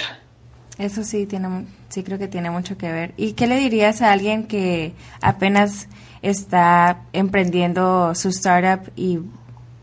Eso 0.79 1.05
sí, 1.05 1.27
tiene, 1.27 1.67
sí 1.89 2.03
creo 2.03 2.19
que 2.19 2.29
tiene 2.29 2.51
mucho 2.51 2.77
que 2.77 2.91
ver. 2.91 3.15
¿Y 3.17 3.33
qué 3.33 3.47
le 3.47 3.57
dirías 3.57 4.03
a 4.03 4.13
alguien 4.13 4.47
que 4.47 4.95
apenas 5.21 5.89
está 6.23 7.03
emprendiendo 7.13 8.15
su 8.15 8.29
startup 8.29 8.91
y, 8.97 9.21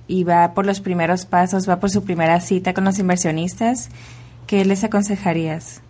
y 0.07 0.23
va 0.23 0.53
por 0.53 0.65
los 0.65 0.79
primeros 0.79 1.25
pasos, 1.25 1.69
va 1.69 1.79
por 1.79 1.89
su 1.89 2.03
primera 2.03 2.39
cita 2.41 2.73
con 2.73 2.85
los 2.85 2.97
inversionistas? 2.99 3.89
¿Qué 4.47 4.65
les 4.65 4.83
aconsejarías? 4.83 5.81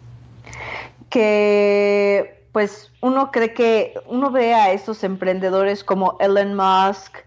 Que 1.09 2.38
pues 2.51 2.91
uno 3.01 3.31
cree 3.31 3.53
que 3.53 3.93
uno 4.07 4.31
ve 4.31 4.53
a 4.53 4.71
estos 4.71 5.03
emprendedores 5.03 5.83
como 5.83 6.17
Elon 6.19 6.55
Musk, 6.55 7.17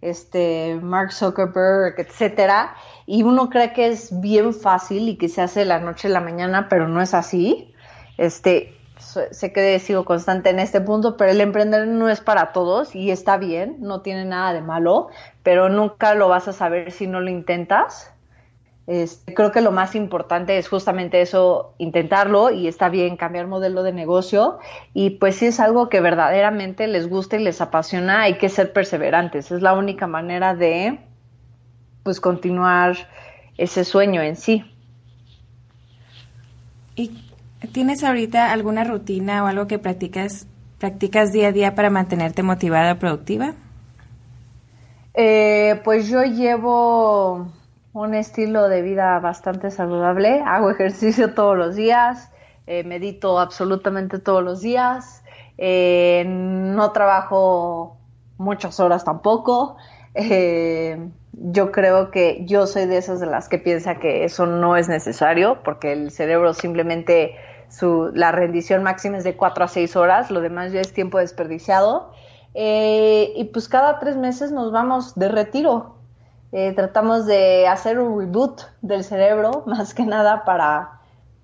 este 0.00 0.78
Mark 0.82 1.12
Zuckerberg, 1.12 1.94
etcétera, 1.98 2.74
y 3.06 3.22
uno 3.22 3.48
cree 3.48 3.72
que 3.72 3.86
es 3.86 4.20
bien 4.20 4.52
fácil 4.52 5.08
y 5.08 5.16
que 5.16 5.28
se 5.28 5.40
hace 5.40 5.64
la 5.64 5.78
noche 5.78 6.08
a 6.08 6.10
la 6.10 6.20
mañana, 6.20 6.68
pero 6.68 6.88
no 6.88 7.00
es 7.00 7.14
así. 7.14 7.72
Este, 8.18 8.76
sé 8.98 9.52
que 9.52 9.78
sigo 9.78 10.04
constante 10.04 10.50
en 10.50 10.58
este 10.58 10.80
punto, 10.80 11.16
pero 11.16 11.30
el 11.30 11.40
emprender 11.40 11.86
no 11.86 12.08
es 12.08 12.20
para 12.20 12.52
todos 12.52 12.94
y 12.94 13.10
está 13.10 13.36
bien, 13.36 13.76
no 13.80 14.00
tiene 14.02 14.24
nada 14.24 14.52
de 14.52 14.60
malo, 14.60 15.08
pero 15.42 15.68
nunca 15.68 16.14
lo 16.14 16.28
vas 16.28 16.48
a 16.48 16.52
saber 16.52 16.90
si 16.90 17.06
no 17.06 17.20
lo 17.20 17.30
intentas. 17.30 18.12
Este, 18.86 19.32
creo 19.32 19.52
que 19.52 19.60
lo 19.60 19.70
más 19.70 19.94
importante 19.94 20.58
es 20.58 20.68
justamente 20.68 21.20
eso, 21.20 21.74
intentarlo 21.78 22.50
y 22.50 22.66
está 22.66 22.88
bien 22.88 23.16
cambiar 23.16 23.46
modelo 23.46 23.84
de 23.84 23.92
negocio 23.92 24.58
y 24.92 25.10
pues 25.10 25.36
si 25.36 25.46
es 25.46 25.60
algo 25.60 25.88
que 25.88 26.00
verdaderamente 26.00 26.88
les 26.88 27.08
gusta 27.08 27.36
y 27.36 27.44
les 27.44 27.60
apasiona, 27.60 28.22
hay 28.22 28.38
que 28.38 28.48
ser 28.48 28.72
perseverantes, 28.72 29.52
es 29.52 29.62
la 29.62 29.74
única 29.74 30.08
manera 30.08 30.56
de 30.56 30.98
pues 32.02 32.20
continuar 32.20 32.96
ese 33.56 33.84
sueño 33.84 34.20
en 34.20 34.34
sí. 34.34 34.64
¿Y 36.96 37.12
tienes 37.72 38.02
ahorita 38.02 38.50
alguna 38.50 38.82
rutina 38.82 39.44
o 39.44 39.46
algo 39.46 39.68
que 39.68 39.78
practicas, 39.78 40.48
practicas 40.78 41.32
día 41.32 41.48
a 41.48 41.52
día 41.52 41.76
para 41.76 41.88
mantenerte 41.88 42.42
motivada 42.42 42.94
o 42.94 42.98
productiva? 42.98 43.54
Eh, 45.14 45.80
pues 45.84 46.08
yo 46.08 46.22
llevo 46.24 47.52
un 47.92 48.14
estilo 48.14 48.68
de 48.68 48.82
vida 48.82 49.18
bastante 49.20 49.70
saludable. 49.70 50.42
Hago 50.44 50.70
ejercicio 50.70 51.34
todos 51.34 51.56
los 51.56 51.76
días, 51.76 52.30
eh, 52.66 52.84
medito 52.84 53.38
absolutamente 53.38 54.18
todos 54.18 54.42
los 54.42 54.60
días, 54.60 55.22
eh, 55.58 56.24
no 56.26 56.92
trabajo 56.92 57.98
muchas 58.38 58.80
horas 58.80 59.04
tampoco. 59.04 59.76
Eh, 60.14 61.08
yo 61.32 61.72
creo 61.72 62.10
que 62.10 62.44
yo 62.44 62.66
soy 62.66 62.86
de 62.86 62.98
esas 62.98 63.20
de 63.20 63.26
las 63.26 63.48
que 63.48 63.58
piensa 63.58 63.96
que 63.96 64.24
eso 64.24 64.46
no 64.46 64.76
es 64.76 64.88
necesario 64.88 65.62
porque 65.62 65.92
el 65.92 66.10
cerebro 66.10 66.52
simplemente 66.52 67.34
su, 67.68 68.10
la 68.14 68.32
rendición 68.32 68.82
máxima 68.82 69.16
es 69.16 69.24
de 69.24 69.34
4 69.36 69.64
a 69.64 69.68
6 69.68 69.96
horas, 69.96 70.30
lo 70.30 70.40
demás 70.40 70.72
ya 70.72 70.80
es 70.80 70.92
tiempo 70.92 71.18
desperdiciado. 71.18 72.12
y 72.54 73.50
pues 73.52 73.68
cada 73.68 73.98
tres 73.98 74.16
meses 74.18 74.52
nos 74.52 74.72
vamos 74.72 75.14
de 75.14 75.28
retiro 75.28 76.01
eh, 76.52 76.72
tratamos 76.74 77.24
de 77.26 77.66
hacer 77.66 77.98
un 77.98 78.18
reboot 78.18 78.60
del 78.82 79.04
cerebro, 79.04 79.64
más 79.66 79.94
que 79.94 80.04
nada 80.04 80.44
para, 80.44 81.00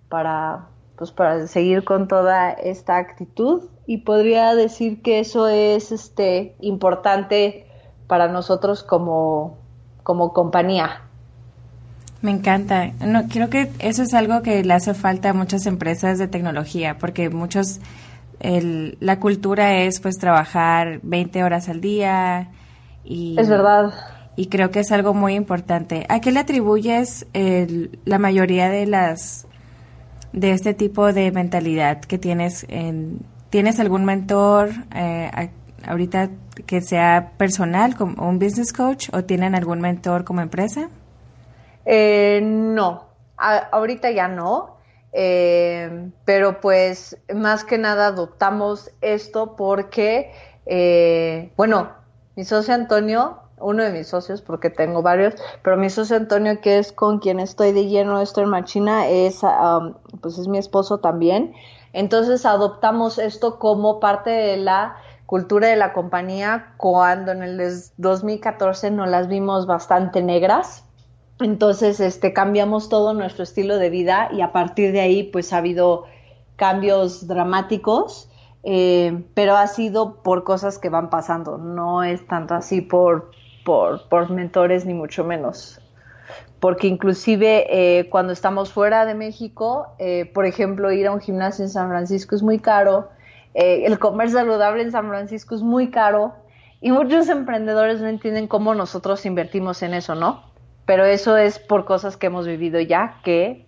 para, 0.08 0.66
pues 0.96 1.10
para 1.10 1.46
seguir 1.46 1.84
con 1.84 2.08
toda 2.08 2.50
esta 2.50 2.98
actitud. 2.98 3.62
Y 3.86 3.98
podría 3.98 4.54
decir 4.54 5.00
que 5.00 5.18
eso 5.20 5.48
es 5.48 5.92
este, 5.92 6.54
importante 6.60 7.66
para 8.06 8.28
nosotros 8.28 8.82
como, 8.82 9.56
como 10.02 10.34
compañía. 10.34 11.02
Me 12.20 12.30
encanta. 12.30 12.90
No, 13.00 13.28
creo 13.28 13.48
que 13.48 13.70
eso 13.78 14.02
es 14.02 14.12
algo 14.12 14.42
que 14.42 14.62
le 14.62 14.74
hace 14.74 14.92
falta 14.92 15.30
a 15.30 15.32
muchas 15.32 15.66
empresas 15.66 16.18
de 16.18 16.28
tecnología, 16.28 16.98
porque 16.98 17.30
muchos 17.30 17.80
la 18.40 19.18
cultura 19.18 19.78
es 19.78 20.00
pues 20.00 20.16
trabajar 20.16 21.00
20 21.02 21.42
horas 21.42 21.68
al 21.68 21.80
día 21.80 22.48
y... 23.04 23.36
Es 23.38 23.48
verdad. 23.48 23.92
Y 24.38 24.46
creo 24.46 24.70
que 24.70 24.78
es 24.80 24.92
algo 24.92 25.14
muy 25.14 25.34
importante. 25.34 26.06
¿A 26.08 26.20
qué 26.20 26.30
le 26.30 26.38
atribuyes 26.38 27.26
la 28.04 28.18
mayoría 28.18 28.68
de 28.68 28.86
las 28.86 29.48
de 30.32 30.52
este 30.52 30.74
tipo 30.74 31.12
de 31.12 31.32
mentalidad 31.32 32.00
que 32.02 32.18
tienes 32.18 32.64
en, 32.68 33.20
¿Tienes 33.50 33.80
algún 33.80 34.04
mentor 34.04 34.70
eh, 34.94 35.50
ahorita 35.86 36.30
que 36.66 36.82
sea 36.82 37.32
personal, 37.38 37.96
como 37.96 38.28
un 38.28 38.38
business 38.38 38.72
coach, 38.72 39.08
o 39.12 39.24
tienen 39.24 39.54
algún 39.54 39.80
mentor 39.80 40.24
como 40.24 40.42
empresa? 40.42 40.90
Eh, 41.86 42.40
no, 42.42 43.06
ahorita 43.36 44.10
ya 44.10 44.28
no, 44.28 44.76
eh, 45.12 46.10
pero 46.26 46.60
pues 46.60 47.16
más 47.34 47.64
que 47.64 47.78
nada 47.78 48.08
adoptamos 48.08 48.92
esto 49.00 49.56
porque, 49.56 50.30
bueno, 51.56 51.90
mi 52.36 52.44
socio 52.44 52.74
Antonio, 52.74 53.47
uno 53.60 53.82
de 53.82 53.90
mis 53.90 54.08
socios, 54.08 54.42
porque 54.42 54.70
tengo 54.70 55.02
varios, 55.02 55.34
pero 55.62 55.76
mi 55.76 55.90
socio 55.90 56.16
Antonio, 56.16 56.60
que 56.60 56.78
es 56.78 56.92
con 56.92 57.18
quien 57.18 57.40
estoy 57.40 57.72
de 57.72 57.86
lleno 57.86 58.20
esto 58.20 58.40
en 58.40 58.48
Machina, 58.48 59.08
es, 59.08 59.42
um, 59.42 59.94
pues 60.20 60.38
es 60.38 60.48
mi 60.48 60.58
esposo 60.58 60.98
también. 60.98 61.54
Entonces 61.92 62.44
adoptamos 62.46 63.18
esto 63.18 63.58
como 63.58 64.00
parte 64.00 64.30
de 64.30 64.56
la 64.56 64.96
cultura 65.26 65.68
de 65.68 65.76
la 65.76 65.92
compañía 65.92 66.72
cuando 66.78 67.32
en 67.32 67.42
el 67.42 67.72
2014 67.98 68.90
nos 68.90 69.08
las 69.08 69.28
vimos 69.28 69.66
bastante 69.66 70.22
negras. 70.22 70.84
Entonces, 71.40 72.00
este, 72.00 72.32
cambiamos 72.32 72.88
todo 72.88 73.14
nuestro 73.14 73.44
estilo 73.44 73.76
de 73.76 73.90
vida 73.90 74.30
y 74.32 74.40
a 74.40 74.52
partir 74.52 74.90
de 74.92 75.00
ahí, 75.00 75.22
pues 75.22 75.52
ha 75.52 75.58
habido 75.58 76.04
cambios 76.56 77.26
dramáticos, 77.28 78.28
eh, 78.64 79.24
pero 79.34 79.56
ha 79.56 79.66
sido 79.66 80.22
por 80.22 80.44
cosas 80.44 80.78
que 80.78 80.88
van 80.88 81.10
pasando, 81.10 81.58
no 81.58 82.02
es 82.02 82.26
tanto 82.26 82.54
así 82.54 82.80
por, 82.80 83.30
por, 83.68 84.08
por 84.08 84.30
mentores 84.30 84.86
ni 84.86 84.94
mucho 84.94 85.24
menos 85.24 85.78
porque 86.60 86.86
inclusive 86.86 87.66
eh, 87.68 88.08
cuando 88.08 88.32
estamos 88.32 88.72
fuera 88.72 89.06
de 89.06 89.14
México, 89.14 89.88
eh, 89.98 90.30
por 90.32 90.46
ejemplo, 90.46 90.90
ir 90.90 91.06
a 91.06 91.12
un 91.12 91.20
gimnasio 91.20 91.64
en 91.64 91.70
San 91.70 91.88
Francisco 91.88 92.34
es 92.34 92.42
muy 92.42 92.58
caro, 92.58 93.10
eh, 93.54 93.84
el 93.84 93.98
comer 93.98 94.30
saludable 94.30 94.82
en 94.82 94.90
San 94.90 95.08
Francisco 95.08 95.54
es 95.54 95.62
muy 95.62 95.90
caro 95.90 96.34
y 96.80 96.90
muchos 96.90 97.28
emprendedores 97.28 98.00
no 98.00 98.08
entienden 98.08 98.48
cómo 98.48 98.74
nosotros 98.74 99.24
invertimos 99.26 99.82
en 99.82 99.94
eso, 99.94 100.14
¿no? 100.14 100.42
Pero 100.86 101.04
eso 101.04 101.36
es 101.36 101.58
por 101.58 101.84
cosas 101.84 102.16
que 102.16 102.26
hemos 102.26 102.46
vivido 102.46 102.80
ya 102.80 103.20
que 103.22 103.66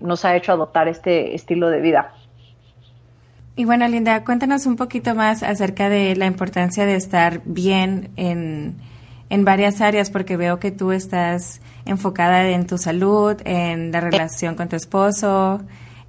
nos 0.00 0.24
ha 0.24 0.34
hecho 0.34 0.52
adoptar 0.52 0.88
este 0.88 1.34
estilo 1.34 1.68
de 1.68 1.80
vida. 1.80 2.14
Y 3.54 3.64
bueno, 3.66 3.86
Linda, 3.86 4.24
cuéntanos 4.24 4.64
un 4.64 4.76
poquito 4.76 5.14
más 5.14 5.42
acerca 5.42 5.88
de 5.90 6.16
la 6.16 6.26
importancia 6.26 6.86
de 6.86 6.94
estar 6.94 7.42
bien 7.44 8.10
en 8.16 8.76
en 9.30 9.44
varias 9.44 9.80
áreas 9.80 10.10
porque 10.10 10.36
veo 10.36 10.58
que 10.58 10.70
tú 10.70 10.92
estás 10.92 11.60
enfocada 11.84 12.48
en 12.48 12.66
tu 12.66 12.78
salud, 12.78 13.36
en 13.44 13.92
la 13.92 14.00
relación 14.00 14.54
con 14.54 14.68
tu 14.68 14.76
esposo, 14.76 15.60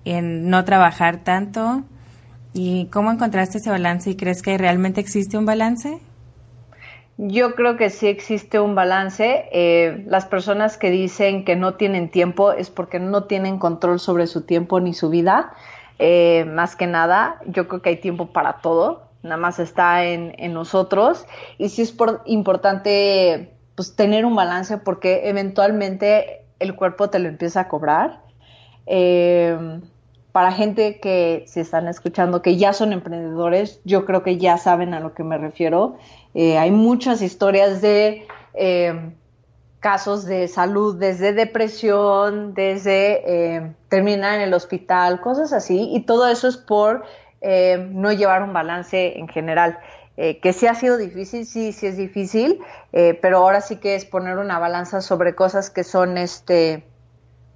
en 0.06 0.50
no 0.50 0.64
trabajar 0.66 1.18
tanto. 1.24 1.84
¿Y 2.54 2.88
cómo 2.88 3.12
encontraste 3.12 3.58
ese 3.58 3.70
balance 3.70 4.10
y 4.10 4.16
crees 4.16 4.42
que 4.42 4.58
realmente 4.58 5.02
existe 5.02 5.38
un 5.38 5.46
balance? 5.46 6.00
Yo 7.18 7.54
creo 7.54 7.76
que 7.76 7.90
sí 7.90 8.08
existe 8.08 8.60
un 8.60 8.76
balance. 8.76 9.50
Eh, 9.52 10.06
las 10.08 10.26
personas 10.26 10.78
que 10.78 10.90
dicen 10.90 11.44
que 11.44 11.58
no 11.58 11.74
tienen 11.74 12.10
tiempo 12.10 12.54
es 12.54 12.70
porque 12.70 13.00
no 13.00 13.26
tienen 13.26 13.60
control 13.60 14.00
sobre 14.00 14.26
su 14.26 14.44
tiempo 14.44 14.80
ni 14.80 14.94
su 14.94 15.10
vida. 15.10 15.52
Eh, 16.00 16.46
más 16.46 16.78
que 16.78 16.88
nada, 16.88 17.42
yo 17.46 17.68
creo 17.68 17.82
que 17.82 17.90
hay 17.90 17.98
tiempo 17.98 18.28
para 18.28 18.62
todo 18.62 19.09
nada 19.24 19.38
más 19.38 19.60
está 19.60 20.06
en, 20.06 20.54
nosotros. 20.54 21.26
Y 21.58 21.70
sí 21.70 21.82
es 21.82 21.96
importante 22.26 23.54
pues, 23.76 23.96
tener 23.96 24.26
un 24.26 24.36
balance 24.36 24.78
porque 24.78 25.30
eventualmente 25.30 26.46
el 26.60 26.76
cuerpo 26.76 27.10
te 27.10 27.20
lo 27.20 27.30
empieza 27.30 27.62
a 27.62 27.68
cobrar. 27.68 28.22
Eh, 28.86 29.80
para 30.32 30.52
gente 30.52 31.00
que 31.00 31.44
se 31.48 31.62
están 31.62 31.88
escuchando, 31.88 32.42
que 32.42 32.56
ya 32.56 32.74
son 32.74 32.94
emprendedores, 32.94 33.82
yo 33.84 34.06
creo 34.06 34.22
que 34.22 34.38
ya 34.38 34.58
saben 34.58 34.94
a 34.94 35.00
lo 35.00 35.14
que 35.14 35.24
me 35.24 35.38
refiero. 35.38 35.98
Eh, 36.34 36.58
hay 36.58 36.72
muchas 36.72 37.22
historias 37.22 37.82
de 37.82 38.28
eh, 38.54 39.14
casos 39.80 40.26
de 40.26 40.48
salud, 40.48 40.96
desde 40.96 41.34
depresión, 41.34 42.54
desde 42.54 43.74
terminar 43.90 44.36
en 44.36 44.42
el 44.42 44.54
hospital, 44.54 45.20
cosas 45.20 45.52
así, 45.52 45.90
y 45.92 46.02
todo 46.02 46.28
eso 46.28 46.48
es 46.48 46.58
por 46.58 47.04
eh, 47.42 47.90
no 47.92 48.12
llevar 48.12 48.44
un 48.44 48.54
balance 48.54 49.18
en 49.18 49.28
general. 49.28 49.80
Eh, 50.22 50.40
que 50.40 50.52
sí 50.52 50.68
ha 50.68 50.76
sido 50.76 50.98
difícil, 50.98 51.46
sí, 51.46 51.72
sí 51.72 51.88
es 51.88 51.96
difícil, 51.96 52.60
eh, 52.92 53.18
pero 53.22 53.38
ahora 53.38 53.62
sí 53.62 53.78
que 53.78 53.96
es 53.96 54.04
poner 54.04 54.38
una 54.38 54.60
balanza 54.60 55.00
sobre 55.00 55.34
cosas 55.34 55.70
que 55.70 55.86
son 55.86 56.18
este 56.18 56.84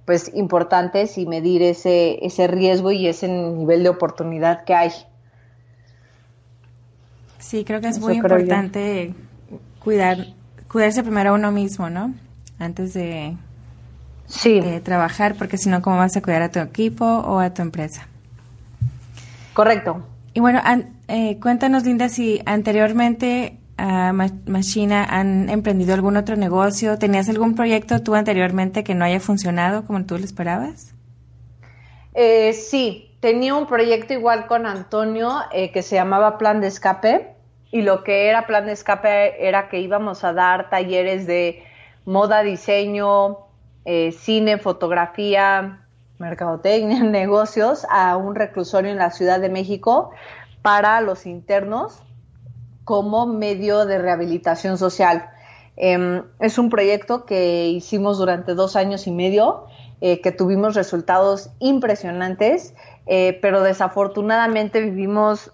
pues 0.06 0.30
importantes 0.34 1.18
y 1.18 1.26
medir 1.26 1.62
ese, 1.62 2.24
ese 2.24 2.46
riesgo 2.46 2.90
y 2.90 3.06
ese 3.06 3.28
nivel 3.28 3.82
de 3.82 3.90
oportunidad 3.90 4.64
que 4.64 4.74
hay. 4.74 4.92
Sí, 7.38 7.64
creo 7.64 7.82
que 7.82 7.88
es 7.88 8.00
muy 8.00 8.14
importante 8.14 9.14
cuidar, 9.78 10.26
cuidarse 10.70 11.02
primero 11.02 11.30
a 11.30 11.32
uno 11.34 11.52
mismo, 11.52 11.90
¿no? 11.90 12.14
Antes 12.58 12.94
de, 12.94 13.36
sí. 14.26 14.60
de 14.60 14.80
trabajar, 14.80 15.34
porque 15.36 15.58
si 15.58 15.68
no, 15.68 15.82
¿cómo 15.82 15.98
vas 15.98 16.16
a 16.16 16.22
cuidar 16.22 16.40
a 16.40 16.50
tu 16.50 16.60
equipo 16.60 17.04
o 17.04 17.40
a 17.40 17.52
tu 17.52 17.60
empresa? 17.60 18.08
Correcto. 19.54 20.04
Y 20.34 20.40
bueno, 20.40 20.60
eh, 21.06 21.38
cuéntanos, 21.40 21.84
Linda, 21.84 22.08
si 22.08 22.42
anteriormente 22.44 23.60
a 23.76 24.12
Machina 24.12 25.04
han 25.04 25.48
emprendido 25.48 25.94
algún 25.94 26.16
otro 26.16 26.36
negocio. 26.36 26.98
¿Tenías 26.98 27.28
algún 27.28 27.54
proyecto 27.54 28.02
tú 28.02 28.14
anteriormente 28.14 28.84
que 28.84 28.94
no 28.94 29.04
haya 29.04 29.20
funcionado 29.20 29.84
como 29.84 30.04
tú 30.04 30.18
lo 30.18 30.24
esperabas? 30.24 30.94
Eh, 32.14 32.52
sí, 32.52 33.16
tenía 33.20 33.54
un 33.54 33.66
proyecto 33.66 34.12
igual 34.12 34.46
con 34.46 34.66
Antonio 34.66 35.32
eh, 35.52 35.72
que 35.72 35.82
se 35.82 35.96
llamaba 35.96 36.38
Plan 36.38 36.60
de 36.60 36.68
Escape. 36.68 37.34
Y 37.70 37.82
lo 37.82 38.04
que 38.04 38.28
era 38.28 38.46
Plan 38.46 38.66
de 38.66 38.72
Escape 38.72 39.46
era 39.46 39.68
que 39.68 39.80
íbamos 39.80 40.22
a 40.22 40.32
dar 40.32 40.70
talleres 40.70 41.26
de 41.26 41.64
moda, 42.04 42.42
diseño, 42.42 43.38
cine, 44.12 44.58
fotografía, 44.58 45.83
mercadotecnia, 46.18 47.02
negocios, 47.04 47.86
a 47.90 48.16
un 48.16 48.34
reclusorio 48.34 48.90
en 48.90 48.98
la 48.98 49.10
Ciudad 49.10 49.40
de 49.40 49.48
México 49.48 50.10
para 50.62 51.00
los 51.00 51.26
internos 51.26 52.02
como 52.84 53.26
medio 53.26 53.86
de 53.86 53.98
rehabilitación 53.98 54.78
social. 54.78 55.30
Em, 55.76 56.22
es 56.38 56.58
un 56.58 56.70
proyecto 56.70 57.24
que 57.24 57.68
hicimos 57.68 58.18
durante 58.18 58.54
dos 58.54 58.76
años 58.76 59.06
y 59.06 59.10
medio, 59.10 59.64
eh, 60.00 60.20
que 60.20 60.32
tuvimos 60.32 60.74
resultados 60.74 61.50
impresionantes, 61.58 62.74
eh, 63.06 63.38
pero 63.42 63.62
desafortunadamente 63.62 64.80
vivimos 64.80 65.52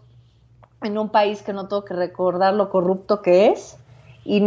en 0.83 0.99
un 0.99 1.11
país 1.11 1.42
que 1.42 1.53
no 1.53 1.68
tengo 1.68 1.85
que 1.85 1.94
recordar 1.94 2.55
lo 2.55 2.70
corrupto 2.70 3.23
que 3.23 3.49
es. 3.49 3.77
Y, 4.25 4.42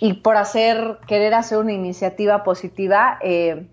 y 0.00 0.14
por 0.14 0.36
hacer, 0.36 0.98
querer 1.06 1.34
hacer 1.34 1.58
una 1.58 1.72
iniciativa 1.72 2.42
positiva, 2.42 3.18
eh, 3.22 3.66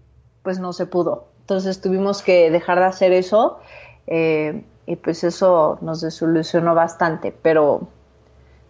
pues 0.44 0.60
no 0.60 0.74
se 0.74 0.86
pudo. 0.86 1.28
Entonces 1.42 1.82
tuvimos 1.82 2.22
que 2.22 2.52
dejar 2.52 2.80
de 2.80 2.86
hacer 2.86 3.12
eso 3.12 3.60
eh, 4.08 4.64
y 4.86 4.96
pues 4.98 5.24
eso 5.24 5.80
nos 5.82 6.02
desilusionó 6.02 6.76
bastante, 6.76 7.34
pero, 7.42 7.88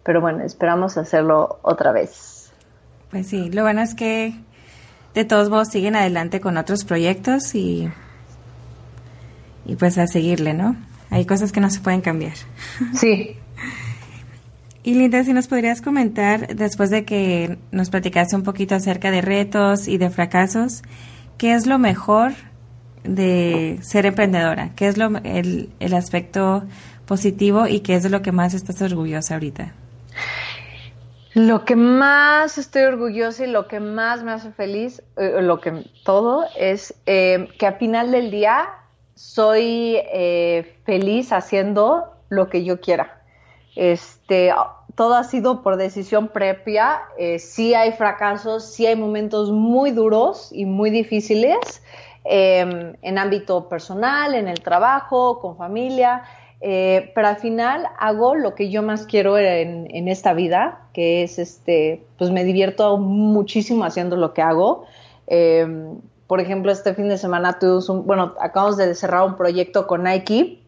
pero 0.02 0.20
bueno, 0.20 0.44
esperamos 0.44 0.96
hacerlo 0.96 1.58
otra 1.62 1.92
vez. 1.92 2.52
Pues 3.10 3.28
sí, 3.28 3.50
lo 3.50 3.62
bueno 3.62 3.82
es 3.82 3.94
que 3.94 4.34
de 5.14 5.24
todos 5.24 5.50
modos 5.50 5.68
siguen 5.68 5.94
adelante 5.94 6.40
con 6.40 6.56
otros 6.56 6.84
proyectos 6.84 7.54
y, 7.54 7.88
y 9.66 9.76
pues 9.76 9.98
a 9.98 10.06
seguirle, 10.06 10.54
¿no? 10.54 10.76
Hay 11.10 11.26
cosas 11.26 11.52
que 11.52 11.60
no 11.60 11.70
se 11.70 11.80
pueden 11.80 12.00
cambiar. 12.00 12.34
Sí. 12.94 13.36
Y 14.82 14.94
Linda, 14.96 15.24
si 15.24 15.32
nos 15.32 15.48
podrías 15.48 15.80
comentar, 15.80 16.54
después 16.56 16.90
de 16.90 17.06
que 17.06 17.56
nos 17.70 17.88
platicaste 17.88 18.36
un 18.36 18.42
poquito 18.42 18.74
acerca 18.74 19.10
de 19.10 19.22
retos 19.22 19.88
y 19.88 19.96
de 19.96 20.10
fracasos, 20.10 20.82
¿qué 21.38 21.54
es 21.54 21.66
lo 21.66 21.78
mejor 21.78 22.32
de 23.02 23.78
ser 23.82 24.06
emprendedora? 24.06 24.70
¿Qué 24.76 24.88
es 24.88 24.96
el, 25.24 25.70
el 25.78 25.94
aspecto 25.94 26.64
positivo 27.06 27.66
y 27.66 27.80
qué 27.80 27.96
es 27.96 28.02
de 28.02 28.10
lo 28.10 28.22
que 28.22 28.32
más 28.32 28.54
estás 28.54 28.80
orgullosa 28.82 29.34
ahorita? 29.34 29.72
Lo 31.34 31.64
que 31.64 31.74
más 31.74 32.58
estoy 32.58 32.82
orgullosa 32.82 33.44
y 33.44 33.50
lo 33.50 33.66
que 33.66 33.80
más 33.80 34.22
me 34.22 34.30
hace 34.30 34.52
feliz, 34.52 35.02
eh, 35.16 35.42
lo 35.42 35.60
que 35.60 35.84
todo, 36.04 36.44
es 36.56 36.94
eh, 37.06 37.48
que 37.58 37.66
al 37.66 37.76
final 37.78 38.12
del 38.12 38.30
día 38.30 38.68
soy 39.16 39.96
eh, 40.12 40.76
feliz 40.84 41.32
haciendo 41.32 42.04
lo 42.28 42.48
que 42.48 42.64
yo 42.64 42.80
quiera. 42.80 43.20
Este, 43.74 44.52
todo 44.94 45.14
ha 45.14 45.24
sido 45.24 45.62
por 45.62 45.76
decisión 45.76 46.28
propia. 46.28 47.02
sí 47.38 47.74
hay 47.74 47.92
fracasos, 47.92 48.64
sí 48.72 48.86
hay 48.86 48.96
momentos 48.96 49.50
muy 49.50 49.90
duros 49.90 50.50
y 50.52 50.64
muy 50.66 50.90
difíciles, 50.90 51.82
Em, 52.26 52.94
en 53.02 53.18
ámbito 53.18 53.68
personal, 53.68 54.34
en 54.34 54.48
el 54.48 54.60
trabajo, 54.60 55.40
con 55.40 55.58
familia, 55.58 56.22
eh, 56.62 57.12
pero 57.14 57.28
al 57.28 57.36
final 57.36 57.86
hago 57.98 58.34
lo 58.34 58.54
que 58.54 58.70
yo 58.70 58.82
más 58.82 59.04
quiero 59.04 59.36
en, 59.36 60.08
esta 60.08 60.32
vida, 60.32 60.88
que 60.94 61.22
es 61.22 61.38
este, 61.38 62.02
pues 62.16 62.30
me 62.30 62.44
divierto 62.44 62.96
muchísimo 62.96 63.84
haciendo 63.84 64.16
lo 64.16 64.32
que 64.32 64.40
hago. 64.40 64.86
Em, 65.26 66.00
por 66.26 66.40
ejemplo, 66.40 66.72
este 66.72 66.94
fin 66.94 67.10
de 67.10 67.18
semana 67.18 67.58
tuvimos 67.58 67.90
un, 67.90 68.06
bueno, 68.06 68.32
acabamos 68.40 68.78
de 68.78 68.94
cerrar 68.94 69.26
un 69.26 69.36
proyecto 69.36 69.86
con 69.86 70.04
Nike 70.04 70.62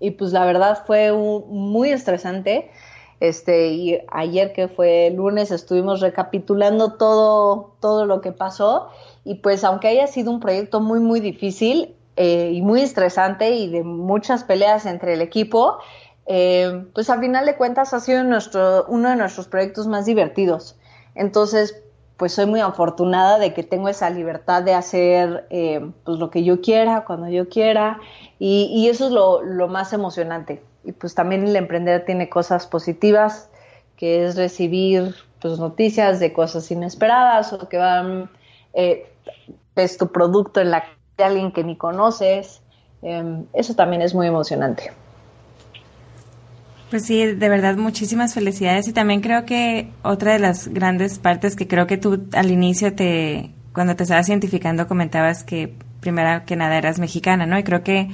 y 0.00 0.10
pues 0.10 0.32
la 0.32 0.44
verdad 0.44 0.82
fue 0.84 1.12
muy 1.12 1.90
estresante. 1.90 2.72
Este, 3.20 3.68
y 3.68 4.00
ayer 4.12 4.52
que 4.52 4.68
fue 4.68 5.12
lunes 5.14 5.50
estuvimos 5.50 6.00
recapitulando 6.00 6.92
todo, 6.94 7.74
todo 7.80 8.06
lo 8.06 8.20
que 8.20 8.30
pasó 8.30 8.90
y 9.24 9.36
pues 9.36 9.64
aunque 9.64 9.88
haya 9.88 10.06
sido 10.06 10.30
un 10.30 10.38
proyecto 10.38 10.80
muy, 10.80 11.00
muy 11.00 11.18
difícil, 11.18 11.96
eh, 12.20 12.50
y 12.52 12.62
muy 12.62 12.80
estresante 12.80 13.50
y 13.52 13.70
de 13.70 13.84
muchas 13.84 14.42
peleas 14.42 14.86
entre 14.86 15.12
el 15.12 15.22
equipo, 15.22 15.78
eh, 16.26 16.84
pues 16.92 17.10
al 17.10 17.20
final 17.20 17.46
de 17.46 17.54
cuentas 17.56 17.94
ha 17.94 18.00
sido 18.00 18.24
nuestro, 18.24 18.86
uno 18.88 19.10
de 19.10 19.14
nuestros 19.14 19.46
proyectos 19.46 19.86
más 19.86 20.04
divertidos. 20.04 20.76
Entonces, 21.14 21.80
pues 22.16 22.32
soy 22.32 22.46
muy 22.46 22.58
afortunada 22.58 23.38
de 23.38 23.54
que 23.54 23.62
tengo 23.62 23.88
esa 23.88 24.10
libertad 24.10 24.64
de 24.64 24.74
hacer 24.74 25.46
eh, 25.50 25.92
pues 26.02 26.18
lo 26.18 26.28
que 26.30 26.42
yo 26.42 26.60
quiera, 26.60 27.04
cuando 27.04 27.28
yo 27.28 27.48
quiera, 27.48 28.00
y, 28.40 28.88
eso 28.88 29.06
es 29.06 29.12
lo, 29.12 29.40
lo, 29.42 29.68
más 29.68 29.92
emocionante. 29.92 30.60
Y 30.88 30.92
pues 30.92 31.14
también 31.14 31.46
el 31.46 31.54
emprender 31.54 32.06
tiene 32.06 32.30
cosas 32.30 32.66
positivas, 32.66 33.50
que 33.98 34.24
es 34.24 34.36
recibir 34.36 35.14
pues 35.38 35.58
noticias 35.58 36.18
de 36.18 36.32
cosas 36.32 36.70
inesperadas 36.70 37.52
o 37.52 37.68
que 37.68 37.76
van, 37.76 38.30
pues 39.74 39.98
tu 39.98 40.10
producto 40.10 40.62
en 40.62 40.70
la 40.70 40.84
de 41.18 41.24
alguien 41.24 41.52
que 41.52 41.62
ni 41.62 41.76
conoces. 41.76 42.62
Em, 43.02 43.44
eso 43.52 43.74
también 43.74 44.00
es 44.00 44.14
muy 44.14 44.28
emocionante. 44.28 44.90
Pues 46.88 47.04
sí, 47.04 47.26
de 47.26 47.48
verdad 47.50 47.76
muchísimas 47.76 48.32
felicidades 48.32 48.88
y 48.88 48.94
también 48.94 49.20
creo 49.20 49.44
que 49.44 49.90
otra 50.02 50.32
de 50.32 50.38
las 50.38 50.68
grandes 50.68 51.18
partes 51.18 51.54
que 51.54 51.68
creo 51.68 51.86
que 51.86 51.98
tú 51.98 52.26
al 52.32 52.50
inicio 52.50 52.94
te, 52.94 53.50
cuando 53.74 53.94
te 53.94 54.04
estabas 54.04 54.26
identificando 54.30 54.88
comentabas 54.88 55.44
que 55.44 55.74
primero 56.00 56.46
que 56.46 56.56
nada 56.56 56.78
eras 56.78 56.98
mexicana, 56.98 57.44
¿no? 57.44 57.58
Y 57.58 57.62
creo 57.62 57.84
que 57.84 58.08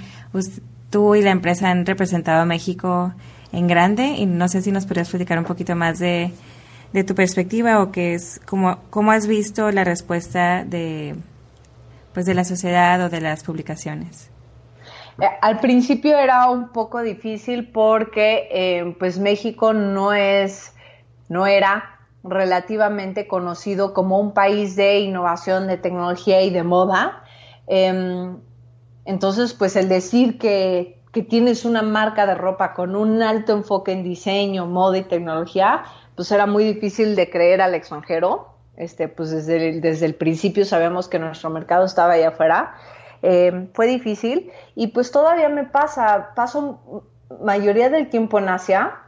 tú 0.95 1.17
y 1.17 1.23
la 1.23 1.33
empresa 1.33 1.71
han 1.71 1.85
representado 1.85 2.43
a 2.43 2.45
México 2.45 3.13
en 3.51 3.67
grande 3.67 4.05
y 4.17 4.27
no 4.27 4.47
sé 4.47 4.63
si 4.63 4.71
nos 4.71 4.87
podrías 4.87 5.11
platicar 5.11 5.41
un 5.41 5.45
poquito 5.45 5.75
más 5.75 5.99
de, 5.99 6.31
tu 7.05 7.17
perspectiva 7.17 7.83
o 7.83 7.91
qué 7.91 8.15
es, 8.15 8.41
cómo, 8.47 8.79
cómo 8.91 9.11
has 9.11 9.27
visto 9.27 9.73
la 9.73 9.83
respuesta 9.83 10.63
de, 10.63 11.17
pues 12.13 12.27
de 12.27 12.35
la 12.35 12.45
sociedad 12.45 13.05
o 13.05 13.09
de 13.09 13.21
las 13.21 13.43
publicaciones? 13.43 14.31
Eh, 15.21 15.27
al 15.43 15.59
principio 15.59 16.17
era 16.17 16.49
un 16.49 16.69
poco 16.69 17.03
difícil 17.03 17.73
porque 17.73 18.47
eh, 18.53 18.95
pues 18.97 19.19
México 19.19 19.73
no 19.73 20.13
es, 20.13 20.77
no 21.29 21.49
era 21.49 21.99
relativamente 22.23 23.27
conocido 23.27 23.95
como 23.95 24.21
un 24.21 24.33
país 24.33 24.77
de 24.77 25.01
innovación, 25.01 25.67
de 25.67 25.77
tecnología 25.77 26.43
y 26.43 26.51
de 26.51 26.63
moda. 26.63 27.25
Em, 27.67 28.37
entonces, 29.05 29.55
pues 29.55 29.77
el 29.77 29.89
decir 29.89 30.39
que, 30.39 31.03
que, 31.13 31.23
tienes 31.23 31.65
una 31.65 31.83
marca 31.83 32.27
de 32.27 32.35
ropa 32.35 32.75
con 32.75 32.97
un 32.97 33.23
alto 33.23 33.53
enfoque 33.53 33.93
en 33.93 34.03
diseño, 34.03 34.67
moda 34.67 34.99
y 34.99 35.03
tecnología, 35.03 35.85
pues 36.17 36.31
era 36.33 36.47
muy 36.47 36.65
difícil 36.65 37.17
de 37.17 37.31
creer 37.31 37.61
al 37.61 37.75
extranjero 37.75 38.55
este, 38.77 39.09
pues 39.09 39.31
desde 39.31 39.69
el, 39.69 39.81
desde 39.81 40.07
el 40.07 40.15
principio 40.15 40.65
sabemos 40.65 41.09
que 41.09 41.19
nuestro 41.19 41.51
mercado 41.51 41.85
estaba 41.85 42.15
allá 42.15 42.29
afuera. 42.29 42.75
Eh, 43.23 43.69
fue 43.73 43.87
difícil 43.87 44.51
y 44.75 44.89
pues 44.89 45.11
todavía 45.11 45.49
me 45.49 45.65
pasa, 45.65 46.33
paso 46.35 47.05
mayoría 47.43 47.89
del 47.89 48.11
tiempo 48.11 48.39
en 48.39 48.51
Asia 48.51 48.99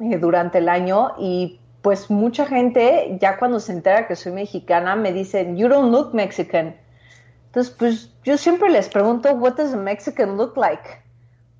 eh, 0.00 0.16
durante 0.16 0.58
el 0.58 0.70
año 0.70 1.12
y 1.18 1.60
pues 1.82 2.10
mucha 2.10 2.46
gente 2.46 3.18
ya 3.20 3.36
cuando 3.38 3.60
se 3.60 3.72
entera 3.72 4.06
que 4.06 4.16
soy 4.16 4.32
mexicana 4.32 4.96
me 4.96 5.12
dicen, 5.12 5.56
you 5.56 5.68
don't 5.68 5.92
look 5.92 6.14
Mexican. 6.14 6.76
Entonces 7.48 7.74
pues 7.76 8.10
yo 8.24 8.38
siempre 8.38 8.70
les 8.70 8.88
pregunto, 8.88 9.30
what 9.32 9.54
does 9.54 9.74
a 9.74 9.76
Mexican 9.76 10.36
look 10.36 10.56
like? 10.56 10.88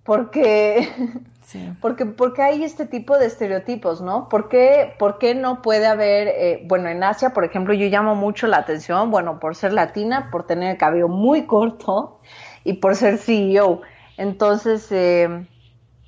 Porque 0.04 0.88
porque, 1.80 2.06
porque 2.06 2.42
hay 2.42 2.64
este 2.64 2.86
tipo 2.86 3.16
de 3.16 3.26
estereotipos, 3.26 4.00
¿no? 4.00 4.28
¿Por 4.28 4.48
qué, 4.48 4.94
por 4.98 5.18
qué 5.18 5.34
no 5.34 5.62
puede 5.62 5.86
haber, 5.86 6.28
eh, 6.28 6.64
bueno, 6.66 6.88
en 6.88 7.02
Asia, 7.02 7.30
por 7.30 7.44
ejemplo, 7.44 7.72
yo 7.72 7.86
llamo 7.86 8.14
mucho 8.14 8.46
la 8.46 8.58
atención, 8.58 9.10
bueno, 9.10 9.38
por 9.40 9.54
ser 9.54 9.72
latina, 9.72 10.28
por 10.30 10.46
tener 10.46 10.72
el 10.72 10.78
cabello 10.78 11.08
muy 11.08 11.46
corto 11.46 12.20
y 12.64 12.74
por 12.74 12.96
ser 12.96 13.18
CEO. 13.18 13.80
Entonces, 14.18 14.92
eh, 14.92 15.46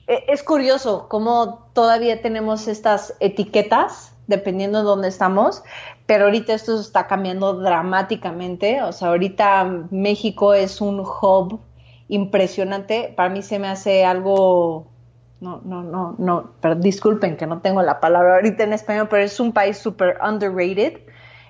e, 0.07 0.25
es 0.29 0.43
curioso 0.43 1.07
cómo 1.09 1.71
todavía 1.73 2.21
tenemos 2.21 2.69
estas 2.69 3.15
etiquetas 3.21 4.15
dependiendo 4.31 4.79
de 4.79 4.85
dónde 4.85 5.09
estamos, 5.09 5.63
pero 6.07 6.25
ahorita 6.25 6.55
esto 6.55 6.81
está 6.81 7.07
cambiando 7.07 7.53
dramáticamente. 7.55 8.83
O 8.83 8.93
sea, 8.93 9.09
ahorita 9.09 9.65
México 9.91 10.55
es 10.55 10.81
un 10.81 11.01
hub 11.01 11.61
impresionante. 12.09 13.13
Para 13.15 13.29
mí 13.29 13.43
se 13.43 13.59
me 13.59 13.69
hace 13.69 14.07
algo 14.07 14.87
no, 15.41 15.61
no, 15.65 15.83
no, 15.83 16.15
no, 16.19 16.51
pero 16.61 16.75
disculpen 16.75 17.37
que 17.37 17.47
no 17.47 17.61
tengo 17.61 17.83
la 17.83 17.99
palabra 18.01 18.37
ahorita 18.37 18.65
en 18.65 18.75
español, 18.75 19.09
pero 19.09 19.23
es 19.23 19.41
un 19.41 19.53
país 19.53 19.79
súper 19.79 20.19
underrated 20.23 21.01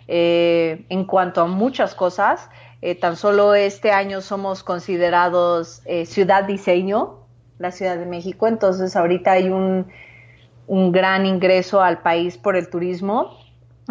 eh, 0.07 0.87
en 0.89 1.05
cuanto 1.05 1.43
a 1.43 1.47
muchas 1.47 1.95
cosas. 1.95 2.49
Eh, 2.83 2.95
tan 2.95 3.17
solo 3.17 3.55
este 3.55 3.91
año 3.91 4.21
somos 4.21 4.63
considerados 4.63 5.83
eh, 5.85 6.07
ciudad 6.07 6.45
diseño, 6.45 7.19
la 7.59 7.73
Ciudad 7.73 7.99
de 7.99 8.07
México, 8.07 8.47
entonces 8.47 8.97
ahorita 8.97 9.33
hay 9.33 9.51
un, 9.51 9.89
un 10.71 10.93
gran 10.93 11.27
ingreso 11.27 11.83
al 11.83 12.01
país 12.01 12.39
por 12.39 12.55
el 12.55 12.71
turismo. 12.71 13.37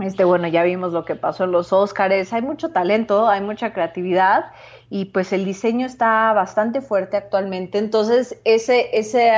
Este, 0.02 0.24
bueno, 0.24 0.48
ya 0.48 0.64
vimos 0.64 0.94
lo 0.94 1.04
que 1.04 1.16
pasó 1.16 1.44
en 1.44 1.52
los 1.52 1.74
Óscares, 1.74 2.32
hay 2.32 2.42
mucho 2.42 2.70
talento, 2.70 3.28
hay 3.28 3.42
mucha 3.42 3.74
creatividad 3.74 4.46
y 4.90 5.06
pues 5.06 5.34
el 5.34 5.44
diseño 5.44 5.86
está 5.86 6.32
bastante 6.32 6.80
fuerte 6.80 7.18
actualmente. 7.18 7.80
Entonces, 7.80 8.40
ese, 8.46 8.98
ese, 8.98 9.30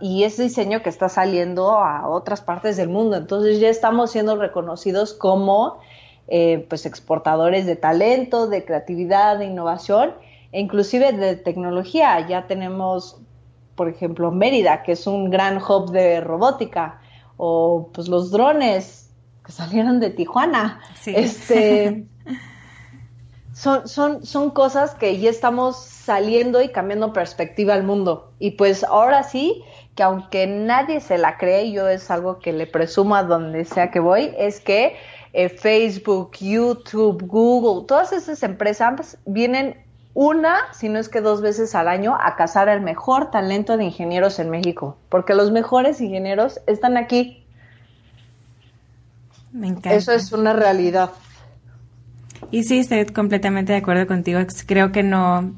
y 0.00 0.22
ese 0.22 0.44
diseño 0.44 0.84
que 0.84 0.88
está 0.88 1.08
saliendo 1.08 1.80
a 1.80 2.08
otras 2.08 2.40
partes 2.40 2.76
del 2.76 2.90
mundo. 2.90 3.16
Entonces, 3.16 3.58
ya 3.58 3.70
estamos 3.70 4.12
siendo 4.12 4.36
reconocidos 4.36 5.14
como 5.14 5.80
eh, 6.28 6.64
pues 6.68 6.86
exportadores 6.86 7.66
de 7.66 7.74
talento, 7.74 8.46
de 8.46 8.64
creatividad, 8.64 9.36
de 9.38 9.46
innovación 9.46 10.14
e 10.52 10.60
inclusive 10.60 11.10
de 11.12 11.34
tecnología. 11.34 12.24
Ya 12.28 12.46
tenemos, 12.46 13.20
por 13.74 13.88
ejemplo, 13.88 14.30
Mérida, 14.30 14.82
que 14.82 14.92
es 14.92 15.06
un 15.06 15.30
gran 15.30 15.58
hub 15.58 15.90
de 15.90 16.20
robótica, 16.20 17.00
o 17.36 17.90
pues 17.92 18.08
los 18.08 18.30
drones 18.30 19.10
que 19.44 19.52
salieron 19.52 20.00
de 20.00 20.10
Tijuana. 20.10 20.80
Este, 21.06 22.06
son, 23.52 23.86
son, 23.88 24.24
son 24.24 24.50
cosas 24.50 24.94
que 24.94 25.18
ya 25.18 25.30
estamos 25.30 25.76
saliendo 25.76 26.62
y 26.62 26.68
cambiando 26.68 27.12
perspectiva 27.12 27.74
al 27.74 27.84
mundo. 27.84 28.32
Y 28.38 28.52
pues 28.52 28.84
ahora 28.84 29.22
sí, 29.22 29.62
que 29.94 30.02
aunque 30.02 30.46
nadie 30.46 31.00
se 31.00 31.18
la 31.18 31.36
cree, 31.36 31.72
yo 31.72 31.88
es 31.88 32.10
algo 32.10 32.38
que 32.38 32.52
le 32.52 32.66
presumo 32.66 33.16
a 33.16 33.22
donde 33.22 33.64
sea 33.64 33.90
que 33.90 34.00
voy, 34.00 34.34
es 34.38 34.60
que 34.60 34.96
eh, 35.32 35.48
Facebook, 35.48 36.32
YouTube, 36.38 37.26
Google, 37.26 37.86
todas 37.86 38.12
esas 38.12 38.42
empresas 38.42 39.18
vienen 39.26 39.83
una, 40.14 40.72
si 40.72 40.88
no 40.88 41.00
es 41.00 41.08
que 41.08 41.20
dos 41.20 41.42
veces 41.42 41.74
al 41.74 41.88
año, 41.88 42.16
a 42.18 42.36
cazar 42.36 42.68
el 42.68 42.80
mejor 42.80 43.32
talento 43.32 43.76
de 43.76 43.84
ingenieros 43.84 44.38
en 44.38 44.48
México, 44.48 44.96
porque 45.08 45.34
los 45.34 45.50
mejores 45.50 46.00
ingenieros 46.00 46.60
están 46.68 46.96
aquí. 46.96 47.44
Me 49.52 49.66
encanta. 49.66 49.94
Eso 49.94 50.12
es 50.12 50.30
una 50.32 50.52
realidad. 50.52 51.10
Y 52.52 52.62
sí, 52.62 52.78
estoy 52.78 53.06
completamente 53.06 53.72
de 53.72 53.78
acuerdo 53.78 54.06
contigo. 54.06 54.38
Creo 54.66 54.92
que 54.92 55.02
no, 55.02 55.52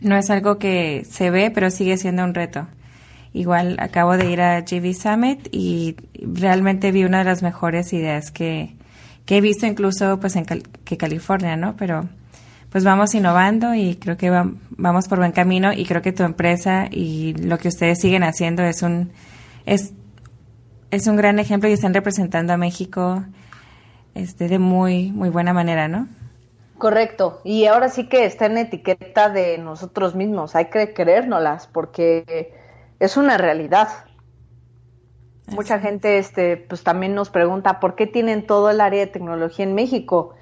no 0.00 0.16
es 0.16 0.30
algo 0.30 0.58
que 0.58 1.04
se 1.10 1.30
ve, 1.30 1.50
pero 1.50 1.70
sigue 1.70 1.96
siendo 1.96 2.22
un 2.22 2.34
reto. 2.34 2.68
Igual 3.32 3.76
acabo 3.80 4.16
de 4.16 4.30
ir 4.30 4.40
a 4.40 4.60
GV 4.60 4.94
Summit 4.94 5.48
y 5.50 5.96
realmente 6.20 6.92
vi 6.92 7.02
una 7.02 7.18
de 7.18 7.24
las 7.24 7.42
mejores 7.42 7.92
ideas 7.92 8.30
que, 8.30 8.76
he 9.26 9.40
visto 9.40 9.66
incluso 9.66 10.20
pues 10.20 10.36
en 10.36 10.44
que 10.44 10.96
California, 10.96 11.56
¿no? 11.56 11.74
Pero 11.76 12.08
pues 12.74 12.82
vamos 12.82 13.14
innovando 13.14 13.72
y 13.76 13.94
creo 13.94 14.16
que 14.16 14.32
vamos 14.70 15.06
por 15.06 15.18
buen 15.18 15.30
camino 15.30 15.72
y 15.72 15.86
creo 15.86 16.02
que 16.02 16.10
tu 16.10 16.24
empresa 16.24 16.88
y 16.90 17.32
lo 17.34 17.56
que 17.56 17.68
ustedes 17.68 18.00
siguen 18.00 18.24
haciendo 18.24 18.64
es 18.64 18.82
un 18.82 19.12
es, 19.64 19.92
es 20.90 21.06
un 21.06 21.14
gran 21.14 21.38
ejemplo 21.38 21.68
y 21.68 21.72
están 21.72 21.94
representando 21.94 22.52
a 22.52 22.56
México 22.56 23.22
este, 24.16 24.48
de 24.48 24.58
muy, 24.58 25.12
muy 25.12 25.28
buena 25.28 25.52
manera, 25.52 25.86
¿no? 25.86 26.08
Correcto. 26.76 27.40
Y 27.44 27.66
ahora 27.66 27.90
sí 27.90 28.08
que 28.08 28.24
está 28.24 28.46
en 28.46 28.58
etiqueta 28.58 29.28
de 29.28 29.56
nosotros 29.58 30.16
mismos. 30.16 30.56
Hay 30.56 30.64
que 30.64 30.94
creérnoslas 30.94 31.68
porque 31.68 32.56
es 32.98 33.16
una 33.16 33.38
realidad. 33.38 33.88
Mucha 35.46 35.78
gente 35.78 36.18
este, 36.18 36.56
pues 36.56 36.82
también 36.82 37.14
nos 37.14 37.30
pregunta 37.30 37.78
por 37.78 37.94
qué 37.94 38.08
tienen 38.08 38.44
todo 38.44 38.68
el 38.68 38.80
área 38.80 38.98
de 38.98 39.12
tecnología 39.12 39.64
en 39.64 39.76
México. 39.76 40.34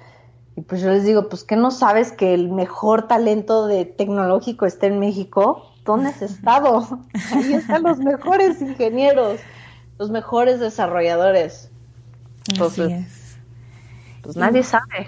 Y 0.55 0.61
pues 0.61 0.81
yo 0.81 0.89
les 0.89 1.03
digo, 1.03 1.29
pues 1.29 1.43
que 1.43 1.55
no 1.55 1.71
sabes 1.71 2.11
que 2.11 2.33
el 2.33 2.49
mejor 2.49 3.07
talento 3.07 3.67
de 3.67 3.85
tecnológico 3.85 4.65
está 4.65 4.87
en 4.87 4.99
México. 4.99 5.69
¿dónde 5.85 6.09
has 6.09 6.21
estado? 6.21 6.99
Ahí 7.31 7.53
están 7.53 7.83
los 7.83 7.99
mejores 7.99 8.61
ingenieros, 8.61 9.39
los 9.99 10.09
mejores 10.09 10.59
desarrolladores. 10.59 11.69
Entonces, 12.49 13.37
pues 14.21 14.35
nadie 14.35 14.63
sabe. 14.63 15.07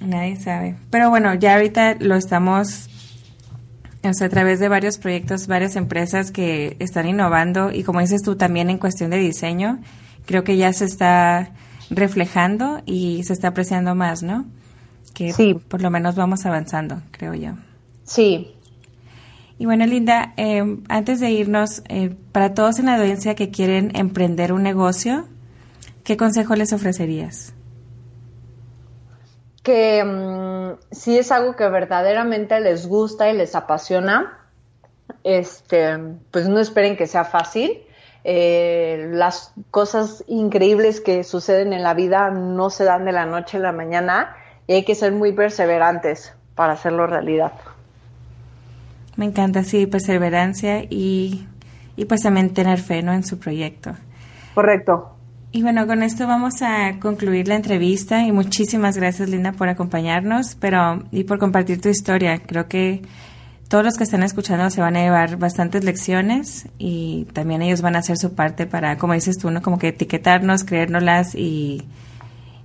Nadie 0.00 0.36
sabe. 0.36 0.76
Pero 0.90 1.10
bueno, 1.10 1.34
ya 1.34 1.54
ahorita 1.54 1.96
lo 2.00 2.16
estamos, 2.16 2.88
o 4.02 4.12
sea, 4.14 4.26
a 4.28 4.30
través 4.30 4.60
de 4.60 4.68
varios 4.68 4.96
proyectos, 4.96 5.46
varias 5.46 5.76
empresas 5.76 6.30
que 6.30 6.76
están 6.78 7.06
innovando 7.06 7.70
y 7.70 7.82
como 7.84 8.00
dices 8.00 8.22
tú 8.22 8.36
también 8.36 8.70
en 8.70 8.78
cuestión 8.78 9.10
de 9.10 9.18
diseño, 9.18 9.78
creo 10.24 10.42
que 10.42 10.56
ya 10.56 10.72
se 10.72 10.86
está 10.86 11.50
reflejando 11.90 12.80
y 12.86 13.24
se 13.24 13.34
está 13.34 13.48
apreciando 13.48 13.94
más, 13.94 14.22
¿no? 14.22 14.46
Que 15.14 15.32
sí. 15.32 15.54
por 15.54 15.82
lo 15.82 15.90
menos 15.90 16.14
vamos 16.14 16.46
avanzando, 16.46 17.02
creo 17.10 17.34
yo. 17.34 17.52
Sí. 18.04 18.54
Y 19.58 19.66
bueno, 19.66 19.84
Linda, 19.84 20.32
eh, 20.36 20.78
antes 20.88 21.20
de 21.20 21.30
irnos, 21.30 21.82
eh, 21.88 22.14
para 22.32 22.54
todos 22.54 22.78
en 22.78 22.86
la 22.86 22.96
audiencia 22.96 23.34
que 23.34 23.50
quieren 23.50 23.94
emprender 23.94 24.52
un 24.52 24.62
negocio, 24.62 25.26
¿qué 26.04 26.16
consejo 26.16 26.54
les 26.54 26.72
ofrecerías? 26.72 27.52
que 29.62 30.02
mm, 30.04 30.78
si 30.90 31.18
es 31.18 31.30
algo 31.32 31.56
que 31.56 31.68
verdaderamente 31.68 32.60
les 32.60 32.86
gusta 32.86 33.30
y 33.30 33.36
les 33.36 33.54
apasiona, 33.54 34.38
este, 35.24 35.98
pues 36.30 36.48
no 36.48 36.60
esperen 36.60 36.96
que 36.96 37.06
sea 37.06 37.24
fácil. 37.24 37.82
Eh, 38.22 39.08
las 39.12 39.52
cosas 39.70 40.24
increíbles 40.26 41.00
que 41.00 41.24
suceden 41.24 41.72
en 41.72 41.82
la 41.82 41.94
vida 41.94 42.30
no 42.30 42.68
se 42.70 42.84
dan 42.84 43.04
de 43.04 43.12
la 43.12 43.26
noche 43.26 43.56
a 43.56 43.60
la 43.60 43.72
mañana 43.72 44.36
y 44.70 44.74
hay 44.74 44.84
que 44.84 44.94
ser 44.94 45.10
muy 45.10 45.32
perseverantes 45.32 46.32
para 46.54 46.74
hacerlo 46.74 47.04
realidad. 47.08 47.50
Me 49.16 49.24
encanta, 49.24 49.64
sí, 49.64 49.88
perseverancia 49.88 50.84
y, 50.88 51.44
y 51.96 52.04
pues 52.04 52.20
también 52.20 52.54
tener 52.54 52.78
fe 52.78 53.02
¿no? 53.02 53.12
en 53.12 53.24
su 53.24 53.40
proyecto. 53.40 53.96
Correcto. 54.54 55.16
Y 55.50 55.62
bueno, 55.62 55.88
con 55.88 56.04
esto 56.04 56.28
vamos 56.28 56.62
a 56.62 57.00
concluir 57.00 57.48
la 57.48 57.56
entrevista 57.56 58.22
y 58.22 58.30
muchísimas 58.30 58.96
gracias 58.96 59.28
Linda 59.28 59.50
por 59.50 59.68
acompañarnos, 59.68 60.54
pero 60.60 61.02
y 61.10 61.24
por 61.24 61.40
compartir 61.40 61.80
tu 61.80 61.88
historia. 61.88 62.38
Creo 62.38 62.68
que 62.68 63.02
todos 63.66 63.84
los 63.84 63.96
que 63.96 64.04
están 64.04 64.22
escuchando 64.22 64.70
se 64.70 64.80
van 64.80 64.94
a 64.94 65.00
llevar 65.00 65.36
bastantes 65.36 65.82
lecciones 65.82 66.68
y 66.78 67.24
también 67.32 67.62
ellos 67.62 67.82
van 67.82 67.96
a 67.96 67.98
hacer 67.98 68.18
su 68.18 68.36
parte 68.36 68.68
para, 68.68 68.98
como 68.98 69.14
dices 69.14 69.36
tú, 69.36 69.50
¿no? 69.50 69.62
como 69.62 69.80
que 69.80 69.88
etiquetarnos, 69.88 70.62
creérnoslas 70.62 71.34
y, 71.34 71.82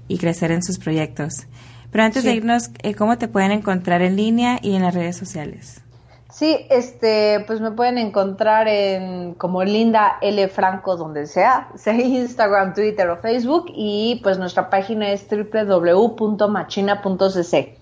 y 0.08 0.20
crecer 0.20 0.52
en 0.52 0.62
sus 0.62 0.78
proyectos. 0.78 1.48
Pero 1.96 2.04
antes 2.04 2.26
de 2.26 2.36
irnos, 2.36 2.72
eh, 2.84 2.94
¿cómo 2.94 3.18
te 3.18 3.30
pueden 3.30 3.54
encontrar 3.54 4.02
en 4.02 4.18
línea 4.18 4.60
y 4.62 4.76
en 4.76 4.82
las 4.82 4.94
redes 4.94 5.16
sociales? 5.16 5.82
Sí, 6.30 6.58
este, 6.70 7.46
pues 7.48 7.62
me 7.62 7.72
pueden 7.72 7.98
encontrar 7.98 8.68
en 8.68 9.34
como 9.36 9.64
Linda 9.64 10.18
L 10.22 10.46
Franco 10.50 10.98
donde 10.98 11.26
sea, 11.26 11.70
sea 11.76 11.94
Instagram, 11.94 12.74
Twitter 12.74 13.08
o 13.08 13.16
Facebook 13.22 13.72
y 13.74 14.20
pues 14.24 14.38
nuestra 14.38 14.70
página 14.70 15.10
es 15.10 15.26
www.machina.cc. 15.30 17.78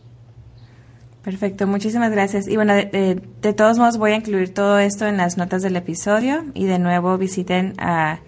Perfecto, 1.24 1.66
muchísimas 1.66 2.12
gracias. 2.12 2.48
Y 2.48 2.56
bueno, 2.56 2.76
de, 2.76 3.20
de, 3.42 3.54
todos 3.54 3.80
modos 3.80 3.98
voy 3.98 4.12
a 4.12 4.18
incluir 4.18 4.54
todo 4.54 4.78
esto 4.78 5.08
en 5.08 5.18
las 5.18 5.38
notas 5.38 5.64
del 5.64 5.76
episodio 5.76 6.46
y 6.54 6.66
de 6.66 6.78
nuevo 6.78 7.18
visiten 7.18 7.74
a 7.80 8.20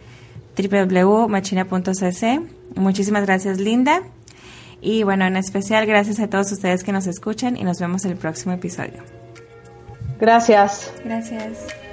www.machina.cc. 0.58 2.42
Muchísimas 2.76 3.24
gracias, 3.24 3.60
Linda. 3.60 4.02
Y 4.86 5.02
bueno, 5.02 5.26
en 5.26 5.36
especial 5.36 5.88
gracias 5.88 6.20
a 6.20 6.30
todos 6.30 6.52
ustedes 6.52 6.84
que 6.84 6.92
nos 6.92 7.08
escuchan 7.08 7.58
y 7.58 7.64
nos 7.64 7.80
vemos 7.80 8.06
en 8.06 8.12
el 8.12 8.18
próximo 8.18 8.54
episodio. 8.54 9.02
Gracias. 10.20 10.94
Gracias. 11.04 11.85